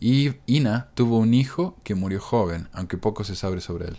y 0.00 0.32
Ina 0.46 0.88
tuvo 0.94 1.18
un 1.18 1.32
hijo 1.32 1.76
que 1.84 1.94
murió 1.94 2.20
joven, 2.20 2.68
aunque 2.72 2.98
poco 2.98 3.22
se 3.22 3.36
sabe 3.36 3.60
sobre 3.60 3.86
él. 3.86 3.98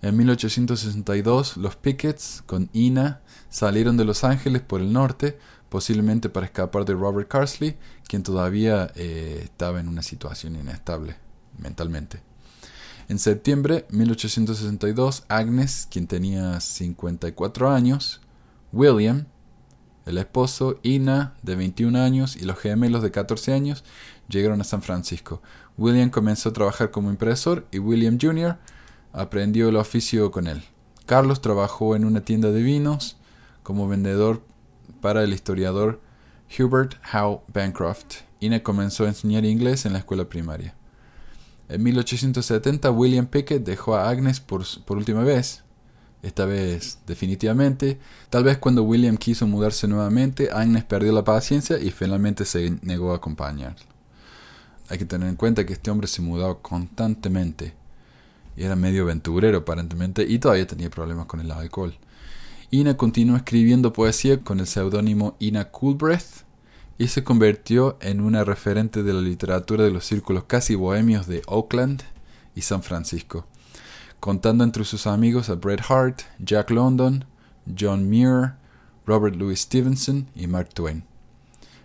En 0.00 0.16
1862, 0.16 1.56
los 1.56 1.74
Pickets 1.74 2.44
con 2.46 2.70
Ina 2.72 3.20
salieron 3.48 3.96
de 3.96 4.04
Los 4.04 4.22
Ángeles 4.22 4.62
por 4.62 4.80
el 4.80 4.92
norte, 4.92 5.38
posiblemente 5.68 6.28
para 6.28 6.46
escapar 6.46 6.84
de 6.84 6.94
Robert 6.94 7.28
Carsley, 7.28 7.76
quien 8.06 8.22
todavía 8.22 8.92
eh, 8.94 9.40
estaba 9.42 9.80
en 9.80 9.88
una 9.88 10.02
situación 10.02 10.54
inestable 10.54 11.16
mentalmente. 11.58 12.22
En 13.08 13.18
septiembre 13.18 13.86
de 13.90 13.96
1862, 13.96 15.24
Agnes, 15.26 15.88
quien 15.90 16.06
tenía 16.06 16.60
54 16.60 17.70
años, 17.70 18.20
William, 18.72 19.26
el 20.10 20.18
esposo, 20.18 20.78
Ina, 20.82 21.34
de 21.42 21.56
21 21.56 21.98
años, 21.98 22.36
y 22.36 22.44
los 22.44 22.58
gemelos 22.58 23.02
de 23.02 23.10
14 23.10 23.52
años 23.52 23.84
llegaron 24.28 24.60
a 24.60 24.64
San 24.64 24.82
Francisco. 24.82 25.40
William 25.78 26.10
comenzó 26.10 26.50
a 26.50 26.52
trabajar 26.52 26.90
como 26.90 27.10
impresor 27.10 27.66
y 27.72 27.78
William 27.78 28.18
Jr. 28.20 28.58
aprendió 29.12 29.68
el 29.68 29.76
oficio 29.76 30.30
con 30.30 30.46
él. 30.46 30.62
Carlos 31.06 31.40
trabajó 31.40 31.96
en 31.96 32.04
una 32.04 32.20
tienda 32.20 32.50
de 32.50 32.62
vinos 32.62 33.16
como 33.62 33.88
vendedor 33.88 34.42
para 35.00 35.22
el 35.24 35.32
historiador 35.32 36.00
Hubert 36.58 36.94
Howe 37.12 37.42
Bancroft. 37.52 38.22
Ina 38.40 38.62
comenzó 38.62 39.04
a 39.04 39.08
enseñar 39.08 39.44
inglés 39.44 39.86
en 39.86 39.92
la 39.92 40.00
escuela 40.00 40.28
primaria. 40.28 40.74
En 41.68 41.82
1870 41.82 42.90
William 42.90 43.26
Pickett 43.26 43.64
dejó 43.64 43.94
a 43.94 44.08
Agnes 44.08 44.40
por, 44.40 44.64
por 44.84 44.96
última 44.96 45.22
vez 45.22 45.62
esta 46.22 46.44
vez 46.44 46.98
definitivamente. 47.06 47.98
Tal 48.28 48.44
vez 48.44 48.58
cuando 48.58 48.82
William 48.82 49.16
quiso 49.16 49.46
mudarse 49.46 49.88
nuevamente, 49.88 50.50
Agnes 50.52 50.84
perdió 50.84 51.12
la 51.12 51.24
paciencia 51.24 51.78
y 51.78 51.90
finalmente 51.90 52.44
se 52.44 52.78
negó 52.82 53.12
a 53.12 53.16
acompañarlo. 53.16 53.84
Hay 54.88 54.98
que 54.98 55.04
tener 55.04 55.28
en 55.28 55.36
cuenta 55.36 55.64
que 55.64 55.72
este 55.72 55.90
hombre 55.90 56.08
se 56.08 56.20
mudaba 56.22 56.60
constantemente. 56.60 57.74
Era 58.56 58.76
medio 58.76 59.04
aventurero 59.04 59.58
aparentemente 59.58 60.24
y 60.28 60.38
todavía 60.38 60.66
tenía 60.66 60.90
problemas 60.90 61.26
con 61.26 61.40
el 61.40 61.50
alcohol. 61.50 61.96
Ina 62.70 62.96
continuó 62.96 63.36
escribiendo 63.36 63.92
poesía 63.92 64.40
con 64.40 64.60
el 64.60 64.66
seudónimo 64.66 65.36
Ina 65.38 65.70
Coolbreath 65.70 66.44
y 66.98 67.08
se 67.08 67.24
convirtió 67.24 67.96
en 68.00 68.20
una 68.20 68.44
referente 68.44 69.02
de 69.02 69.12
la 69.12 69.20
literatura 69.20 69.84
de 69.84 69.90
los 69.90 70.04
círculos 70.04 70.44
casi 70.44 70.74
bohemios 70.74 71.26
de 71.26 71.42
Oakland 71.46 72.02
y 72.54 72.60
San 72.60 72.82
Francisco 72.82 73.46
contando 74.20 74.64
entre 74.64 74.84
sus 74.84 75.06
amigos 75.06 75.48
a 75.48 75.54
Bret 75.54 75.80
Hart, 75.88 76.20
Jack 76.38 76.70
London, 76.70 77.24
John 77.78 78.08
Muir, 78.08 78.52
Robert 79.06 79.34
Louis 79.34 79.58
Stevenson 79.58 80.28
y 80.36 80.46
Mark 80.46 80.68
Twain. 80.74 81.04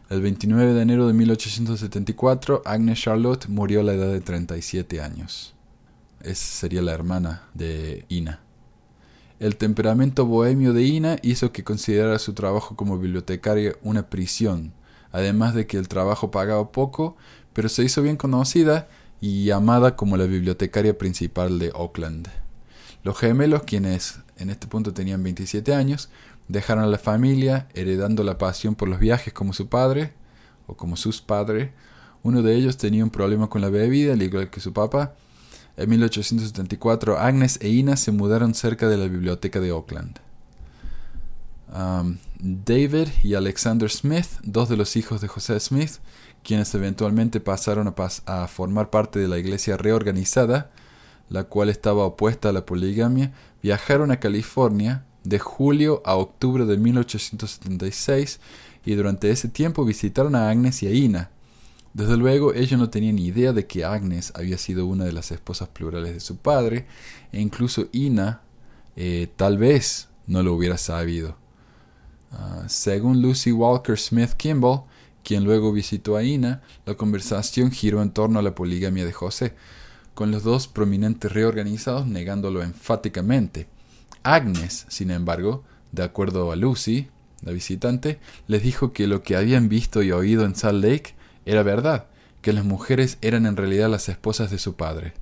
El 0.09 0.21
29 0.21 0.73
de 0.73 0.81
enero 0.81 1.07
de 1.07 1.13
1874, 1.13 2.61
Agnes 2.65 2.99
Charlotte 2.99 3.47
murió 3.47 3.79
a 3.79 3.83
la 3.83 3.93
edad 3.93 4.11
de 4.11 4.21
37 4.21 5.01
años. 5.01 5.55
Esa 6.21 6.45
sería 6.45 6.81
la 6.81 6.91
hermana 6.91 7.43
de 7.53 8.05
Ina. 8.09 8.41
El 9.39 9.55
temperamento 9.55 10.25
bohemio 10.25 10.73
de 10.73 10.83
Ina 10.83 11.17
hizo 11.23 11.51
que 11.51 11.63
considerara 11.63 12.19
su 12.19 12.33
trabajo 12.33 12.75
como 12.75 12.99
bibliotecaria 12.99 13.75
una 13.81 14.09
prisión, 14.09 14.73
además 15.11 15.55
de 15.55 15.67
que 15.67 15.77
el 15.77 15.87
trabajo 15.87 16.31
pagaba 16.31 16.71
poco, 16.71 17.15
pero 17.53 17.69
se 17.69 17.83
hizo 17.83 18.01
bien 18.01 18.17
conocida 18.17 18.87
y 19.21 19.51
amada 19.51 19.95
como 19.95 20.17
la 20.17 20.25
bibliotecaria 20.25 20.97
principal 20.97 21.59
de 21.59 21.71
Oakland. 21.73 22.27
Los 23.03 23.17
gemelos, 23.17 23.63
quienes 23.63 24.19
en 24.37 24.49
este 24.49 24.67
punto 24.67 24.93
tenían 24.93 25.23
27 25.23 25.73
años, 25.73 26.09
dejaron 26.47 26.83
a 26.83 26.87
la 26.87 26.97
familia 26.97 27.67
heredando 27.73 28.23
la 28.23 28.37
pasión 28.37 28.75
por 28.75 28.87
los 28.87 28.99
viajes 28.99 29.33
como 29.33 29.53
su 29.53 29.67
padre 29.67 30.13
o 30.67 30.75
como 30.75 30.95
sus 30.95 31.21
padres. 31.21 31.71
Uno 32.23 32.41
de 32.41 32.55
ellos 32.55 32.77
tenía 32.77 33.03
un 33.03 33.11
problema 33.11 33.47
con 33.47 33.61
la 33.61 33.69
bebida, 33.69 34.13
al 34.13 34.21
igual 34.21 34.49
que 34.49 34.59
su 34.59 34.73
papá. 34.73 35.13
En 35.77 35.89
1874, 35.89 37.19
Agnes 37.19 37.59
e 37.61 37.69
Ina 37.69 37.97
se 37.97 38.11
mudaron 38.11 38.53
cerca 38.53 38.87
de 38.87 38.97
la 38.97 39.07
biblioteca 39.07 39.59
de 39.59 39.71
Oakland. 39.71 40.19
David 42.39 43.09
y 43.23 43.33
Alexander 43.33 43.89
Smith, 43.89 44.27
dos 44.43 44.69
de 44.69 44.77
los 44.77 44.95
hijos 44.95 45.19
de 45.19 45.27
José 45.27 45.59
Smith, 45.59 45.99
quienes 46.45 46.73
eventualmente 46.75 47.39
pasaron 47.41 47.93
a, 48.25 48.47
formar 48.47 48.91
parte 48.91 49.19
de 49.19 49.27
la 49.27 49.39
iglesia 49.39 49.77
reorganizada, 49.77 50.71
la 51.27 51.45
cual 51.45 51.69
estaba 51.69 52.05
opuesta 52.05 52.49
a 52.49 52.53
la 52.53 52.67
poligamia, 52.67 53.33
viajaron 53.63 54.11
a 54.11 54.19
California 54.19 55.03
de 55.23 55.39
julio 55.39 56.03
a 56.05 56.15
octubre 56.15 56.65
de 56.65 56.77
1876 56.77 58.39
y 58.85 58.93
durante 58.93 59.31
ese 59.31 59.49
tiempo 59.49 59.83
visitaron 59.85 60.35
a 60.35 60.49
Agnes 60.51 60.83
y 60.83 60.87
a 60.87 60.91
Ina. 60.91 61.31
Desde 61.95 62.15
luego 62.15 62.53
ellos 62.53 62.79
no 62.79 62.91
tenían 62.91 63.17
idea 63.17 63.51
de 63.51 63.65
que 63.65 63.83
Agnes 63.83 64.31
había 64.35 64.59
sido 64.59 64.85
una 64.85 65.05
de 65.05 65.13
las 65.13 65.31
esposas 65.31 65.69
plurales 65.69 66.13
de 66.13 66.19
su 66.19 66.37
padre 66.37 66.85
e 67.31 67.41
incluso 67.41 67.87
Ina 67.91 68.41
eh, 68.95 69.29
tal 69.35 69.57
vez 69.57 70.09
no 70.27 70.43
lo 70.43 70.53
hubiera 70.53 70.77
sabido. 70.77 71.37
Ah, 72.31 72.65
según 72.67 73.23
Lucy 73.23 73.51
Walker 73.51 73.97
Smith 73.97 74.33
Kimball, 74.33 74.83
quien 75.25 75.43
luego 75.43 75.73
visitó 75.73 76.15
a 76.15 76.23
Ina, 76.23 76.61
la 76.85 76.93
conversación 76.93 77.71
giró 77.71 78.03
en 78.03 78.11
torno 78.11 78.37
a 78.37 78.43
la 78.43 78.53
poligamia 78.53 79.05
de 79.05 79.11
José, 79.11 79.55
con 80.13 80.29
los 80.29 80.43
dos 80.43 80.67
prominentes 80.67 81.31
reorganizados 81.31 82.05
negándolo 82.05 82.61
enfáticamente. 82.61 83.67
Agnes, 84.21 84.85
sin 84.87 85.09
embargo, 85.09 85.63
de 85.91 86.03
acuerdo 86.03 86.51
a 86.51 86.55
Lucy, 86.55 87.07
la 87.41 87.51
visitante, 87.51 88.19
les 88.47 88.61
dijo 88.61 88.93
que 88.93 89.07
lo 89.07 89.23
que 89.23 89.35
habían 89.35 89.67
visto 89.67 90.03
y 90.03 90.11
oído 90.11 90.45
en 90.45 90.55
Salt 90.55 90.83
Lake 90.83 91.15
era 91.45 91.63
verdad, 91.63 92.05
que 92.41 92.53
las 92.53 92.63
mujeres 92.63 93.17
eran 93.21 93.47
en 93.47 93.57
realidad 93.57 93.89
las 93.89 94.07
esposas 94.09 94.51
de 94.51 94.59
su 94.59 94.75
padre, 94.75 95.13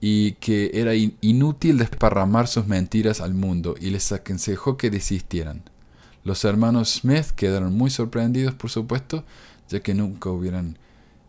y 0.00 0.32
que 0.32 0.72
era 0.74 0.94
inútil 0.96 1.78
desparramar 1.78 2.48
sus 2.48 2.66
mentiras 2.66 3.20
al 3.20 3.34
mundo, 3.34 3.76
y 3.80 3.90
les 3.90 4.10
aconsejó 4.10 4.76
que 4.76 4.90
desistieran. 4.90 5.62
Los 6.24 6.44
hermanos 6.44 7.00
Smith 7.00 7.30
quedaron 7.34 7.74
muy 7.74 7.90
sorprendidos, 7.90 8.54
por 8.54 8.70
supuesto, 8.70 9.24
ya 9.68 9.80
que 9.80 9.94
nunca 9.94 10.30
hubieran 10.30 10.78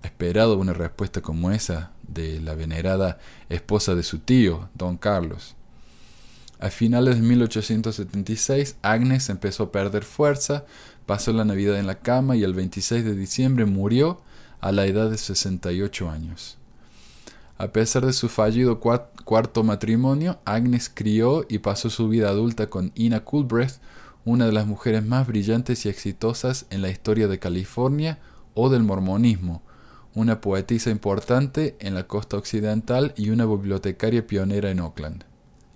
esperado 0.03 0.57
una 0.57 0.73
respuesta 0.73 1.21
como 1.21 1.51
esa 1.51 1.91
de 2.07 2.39
la 2.41 2.53
venerada 2.53 3.17
esposa 3.49 3.95
de 3.95 4.03
su 4.03 4.19
tío, 4.19 4.69
don 4.75 4.97
Carlos. 4.97 5.55
A 6.59 6.69
finales 6.69 7.15
de 7.15 7.21
1876, 7.23 8.77
Agnes 8.83 9.29
empezó 9.29 9.63
a 9.63 9.71
perder 9.71 10.03
fuerza, 10.03 10.65
pasó 11.05 11.33
la 11.33 11.43
Navidad 11.43 11.77
en 11.79 11.87
la 11.87 11.99
cama 11.99 12.35
y 12.35 12.43
el 12.43 12.53
26 12.53 13.03
de 13.03 13.15
diciembre 13.15 13.65
murió 13.65 14.21
a 14.61 14.71
la 14.71 14.85
edad 14.85 15.09
de 15.09 15.17
68 15.17 16.09
años. 16.09 16.57
A 17.57 17.67
pesar 17.67 18.05
de 18.05 18.13
su 18.13 18.29
fallido 18.29 18.79
cuarto 18.79 19.63
matrimonio, 19.63 20.39
Agnes 20.45 20.91
crió 20.93 21.45
y 21.49 21.59
pasó 21.59 21.89
su 21.89 22.07
vida 22.07 22.29
adulta 22.29 22.69
con 22.69 22.91
Ina 22.95 23.25
Coolbrith, 23.25 23.73
una 24.25 24.45
de 24.45 24.51
las 24.51 24.65
mujeres 24.65 25.05
más 25.05 25.27
brillantes 25.27 25.85
y 25.85 25.89
exitosas 25.89 26.65
en 26.69 26.81
la 26.81 26.89
historia 26.89 27.27
de 27.27 27.39
California 27.39 28.19
o 28.53 28.69
del 28.69 28.83
mormonismo, 28.83 29.61
una 30.15 30.41
poetisa 30.41 30.91
importante 30.91 31.75
en 31.79 31.95
la 31.95 32.07
costa 32.07 32.37
occidental 32.37 33.13
y 33.17 33.29
una 33.29 33.45
bibliotecaria 33.45 34.25
pionera 34.25 34.69
en 34.69 34.79
Oakland. 34.79 35.25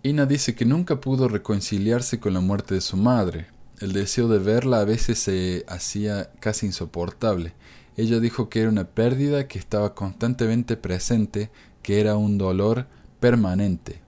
Ina 0.04 0.26
dice 0.26 0.56
que 0.56 0.66
nunca 0.66 1.02
pudo 1.02 1.28
reconciliarse 1.28 2.20
con 2.20 2.34
la 2.34 2.40
muerte 2.40 2.76
de 2.76 2.82
su 2.82 2.98
madre. 2.98 3.48
El 3.80 3.94
deseo 3.94 4.28
de 4.28 4.40
verla 4.40 4.80
a 4.80 4.86
veces 4.86 5.20
se 5.20 5.66
hacía 5.68 6.32
casi 6.40 6.68
insoportable. 6.68 7.54
Ella 7.98 8.20
dijo 8.20 8.48
que 8.48 8.62
era 8.62 8.70
una 8.70 8.86
pérdida 8.86 9.48
que 9.48 9.60
estaba 9.60 9.96
constantemente 9.96 10.78
presente, 10.78 11.50
que 11.82 12.00
era 12.00 12.16
un 12.16 12.38
dolor 12.38 12.86
permanente. 13.20 14.07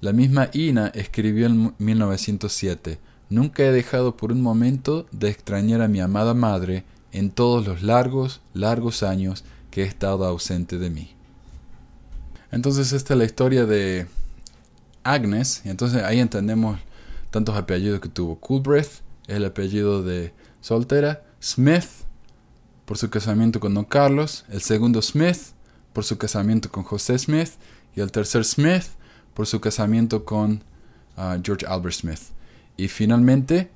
La 0.00 0.12
misma 0.12 0.48
Ina 0.52 0.88
escribió 0.94 1.46
en 1.46 1.74
1907, 1.78 2.98
Nunca 3.30 3.64
he 3.64 3.72
dejado 3.72 4.16
por 4.16 4.32
un 4.32 4.40
momento 4.40 5.06
de 5.10 5.28
extrañar 5.28 5.82
a 5.82 5.88
mi 5.88 6.00
amada 6.00 6.34
madre 6.34 6.84
en 7.12 7.30
todos 7.30 7.66
los 7.66 7.82
largos, 7.82 8.40
largos 8.54 9.02
años 9.02 9.44
que 9.70 9.82
he 9.82 9.86
estado 9.86 10.24
ausente 10.24 10.78
de 10.78 10.88
mí. 10.88 11.10
Entonces 12.50 12.92
esta 12.92 13.14
es 13.14 13.18
la 13.18 13.24
historia 13.24 13.66
de 13.66 14.06
Agnes, 15.04 15.62
y 15.64 15.68
entonces 15.68 16.02
ahí 16.02 16.20
entendemos 16.20 16.78
tantos 17.30 17.56
apellidos 17.56 18.00
que 18.00 18.08
tuvo. 18.08 18.38
Coolbrith, 18.38 19.02
el 19.26 19.44
apellido 19.44 20.02
de 20.02 20.32
soltera, 20.60 21.22
Smith, 21.42 21.88
por 22.86 22.96
su 22.96 23.10
casamiento 23.10 23.60
con 23.60 23.74
Don 23.74 23.84
Carlos, 23.84 24.44
el 24.48 24.62
segundo 24.62 25.02
Smith, 25.02 25.38
por 25.92 26.04
su 26.04 26.16
casamiento 26.16 26.70
con 26.70 26.84
José 26.84 27.18
Smith, 27.18 27.50
y 27.94 28.00
el 28.00 28.10
tercer 28.10 28.44
Smith, 28.44 28.84
por 29.38 29.46
su 29.46 29.60
casamiento 29.60 30.24
con 30.24 30.64
ah, 31.16 31.38
George 31.40 31.64
Albert 31.64 31.94
Smith. 31.94 32.18
Y 32.76 32.88
finalmente, 32.88 33.70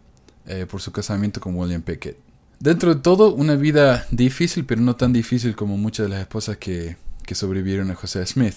eh, 0.44 0.66
por 0.68 0.80
su 0.80 0.90
casamiento 0.90 1.40
con 1.40 1.54
William 1.54 1.82
Pickett. 1.82 2.16
Dentro 2.58 2.92
de 2.92 3.00
todo, 3.00 3.32
una 3.32 3.54
vida 3.54 4.04
difícil, 4.10 4.64
pero 4.64 4.80
no 4.80 4.96
tan 4.96 5.12
difícil 5.12 5.54
como 5.54 5.76
muchas 5.76 6.06
de 6.06 6.10
las 6.10 6.20
esposas 6.22 6.56
que, 6.56 6.96
que 7.24 7.36
sobrevivieron 7.36 7.92
a 7.92 7.94
José 7.94 8.26
Smith. 8.26 8.56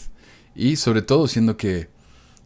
Y 0.55 0.77
sobre 0.77 1.03
todo 1.03 1.27
siendo 1.27 1.57
que 1.57 1.89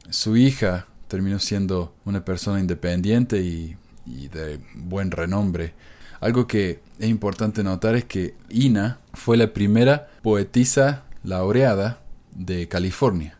su 0.10 0.36
hija 0.36 0.88
terminó 1.08 1.40
siendo 1.40 1.96
una 2.04 2.26
persona 2.26 2.60
independiente 2.60 3.40
y, 3.40 3.78
de 4.06 4.60
buen 4.76 5.12
renombre. 5.12 5.74
Algo 6.20 6.48
que 6.48 6.82
es 7.00 7.08
importante 7.08 7.64
notar 7.64 7.96
es 7.96 8.04
que 8.04 8.36
Ina 8.50 9.00
fue 9.14 9.38
la 9.38 9.54
primera 9.54 10.10
poetisa 10.22 11.06
laureada 11.24 12.02
de 12.36 12.68
California. 12.68 13.39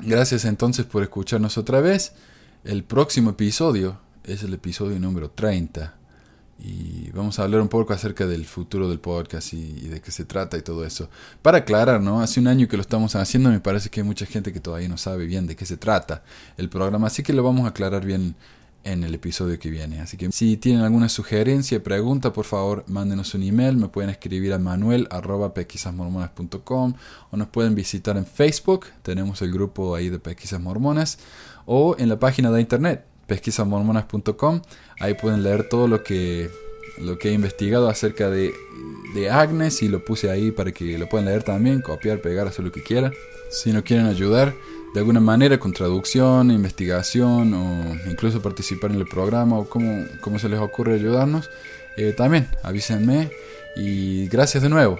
Gracias 0.00 0.44
entonces 0.44 0.86
por 0.86 1.02
escucharnos 1.02 1.58
otra 1.58 1.80
vez. 1.80 2.12
El 2.64 2.84
próximo 2.84 3.30
episodio 3.30 3.98
es 4.24 4.42
el 4.42 4.54
episodio 4.54 4.98
número 4.98 5.30
30 5.30 5.94
y 6.64 7.10
vamos 7.10 7.38
a 7.38 7.42
hablar 7.42 7.60
un 7.60 7.68
poco 7.68 7.92
acerca 7.92 8.26
del 8.26 8.44
futuro 8.44 8.88
del 8.88 9.00
podcast 9.00 9.52
y, 9.52 9.88
de 9.88 10.00
qué 10.00 10.12
se 10.12 10.24
trata 10.24 10.56
y 10.56 10.62
todo 10.62 10.84
eso. 10.84 11.08
Para 11.42 11.58
aclarar, 11.58 12.00
¿no? 12.00 12.20
Hace 12.20 12.38
un 12.38 12.46
año 12.46 12.68
que 12.68 12.76
lo 12.76 12.82
estamos 12.82 13.16
haciendo, 13.16 13.50
me 13.50 13.60
parece 13.60 13.90
que 13.90 14.00
hay 14.00 14.06
mucha 14.06 14.26
gente 14.26 14.52
que 14.52 14.60
todavía 14.60 14.88
no 14.88 14.96
sabe 14.96 15.26
bien 15.26 15.46
de 15.46 15.56
qué 15.56 15.66
se 15.66 15.76
trata 15.76 16.22
el 16.56 16.68
programa, 16.68 17.08
así 17.08 17.22
que 17.22 17.32
lo 17.32 17.42
vamos 17.42 17.64
a 17.64 17.70
aclarar 17.70 18.04
bien 18.04 18.36
en 18.84 19.02
el 19.04 19.14
episodio 19.14 19.58
que 19.58 19.70
viene. 19.70 20.00
Así 20.00 20.16
que 20.16 20.30
si 20.32 20.56
tienen 20.56 20.82
alguna 20.82 21.08
sugerencia, 21.08 21.82
pregunta, 21.82 22.32
por 22.32 22.44
favor, 22.44 22.84
mándenos 22.86 23.34
un 23.34 23.42
email, 23.42 23.76
me 23.76 23.88
pueden 23.88 24.10
escribir 24.10 24.52
a 24.52 24.58
manuel.pesquisasmormonas.com 24.58 26.94
o 27.30 27.36
nos 27.36 27.48
pueden 27.48 27.74
visitar 27.74 28.16
en 28.16 28.26
Facebook, 28.26 28.86
tenemos 29.02 29.42
el 29.42 29.52
grupo 29.52 29.94
ahí 29.94 30.08
de 30.08 30.18
Pesquisas 30.18 30.60
Mormonas, 30.60 31.18
o 31.66 31.94
en 31.98 32.08
la 32.08 32.18
página 32.18 32.50
de 32.50 32.60
internet 32.60 33.04
pesquisamormonas.com. 33.26 34.62
Ahí 35.00 35.14
pueden 35.14 35.42
leer 35.42 35.68
todo 35.68 35.88
lo 35.88 36.02
que, 36.02 36.50
lo 36.98 37.18
que 37.18 37.30
he 37.30 37.32
investigado 37.32 37.88
acerca 37.88 38.30
de, 38.30 38.52
de 39.14 39.30
Agnes 39.30 39.82
y 39.82 39.88
lo 39.88 40.04
puse 40.04 40.30
ahí 40.30 40.50
para 40.50 40.72
que 40.72 40.98
lo 40.98 41.08
puedan 41.08 41.26
leer 41.26 41.42
también, 41.42 41.80
copiar, 41.80 42.20
pegar, 42.20 42.46
hacer 42.46 42.64
lo 42.64 42.72
que 42.72 42.82
quieran. 42.82 43.12
Si 43.50 43.72
no 43.72 43.84
quieren 43.84 44.06
ayudar 44.06 44.54
de 44.92 45.00
alguna 45.00 45.20
manera 45.20 45.58
con 45.58 45.72
traducción, 45.72 46.50
investigación 46.50 47.54
o 47.54 48.10
incluso 48.10 48.42
participar 48.42 48.90
en 48.92 48.98
el 48.98 49.06
programa 49.06 49.58
o 49.58 49.68
cómo, 49.68 50.38
se 50.38 50.48
les 50.48 50.60
ocurre 50.60 50.94
ayudarnos, 50.94 51.50
eh, 51.96 52.12
también 52.16 52.48
avísenme 52.62 53.30
y 53.76 54.28
gracias 54.28 54.62
de 54.62 54.68
nuevo. 54.68 54.98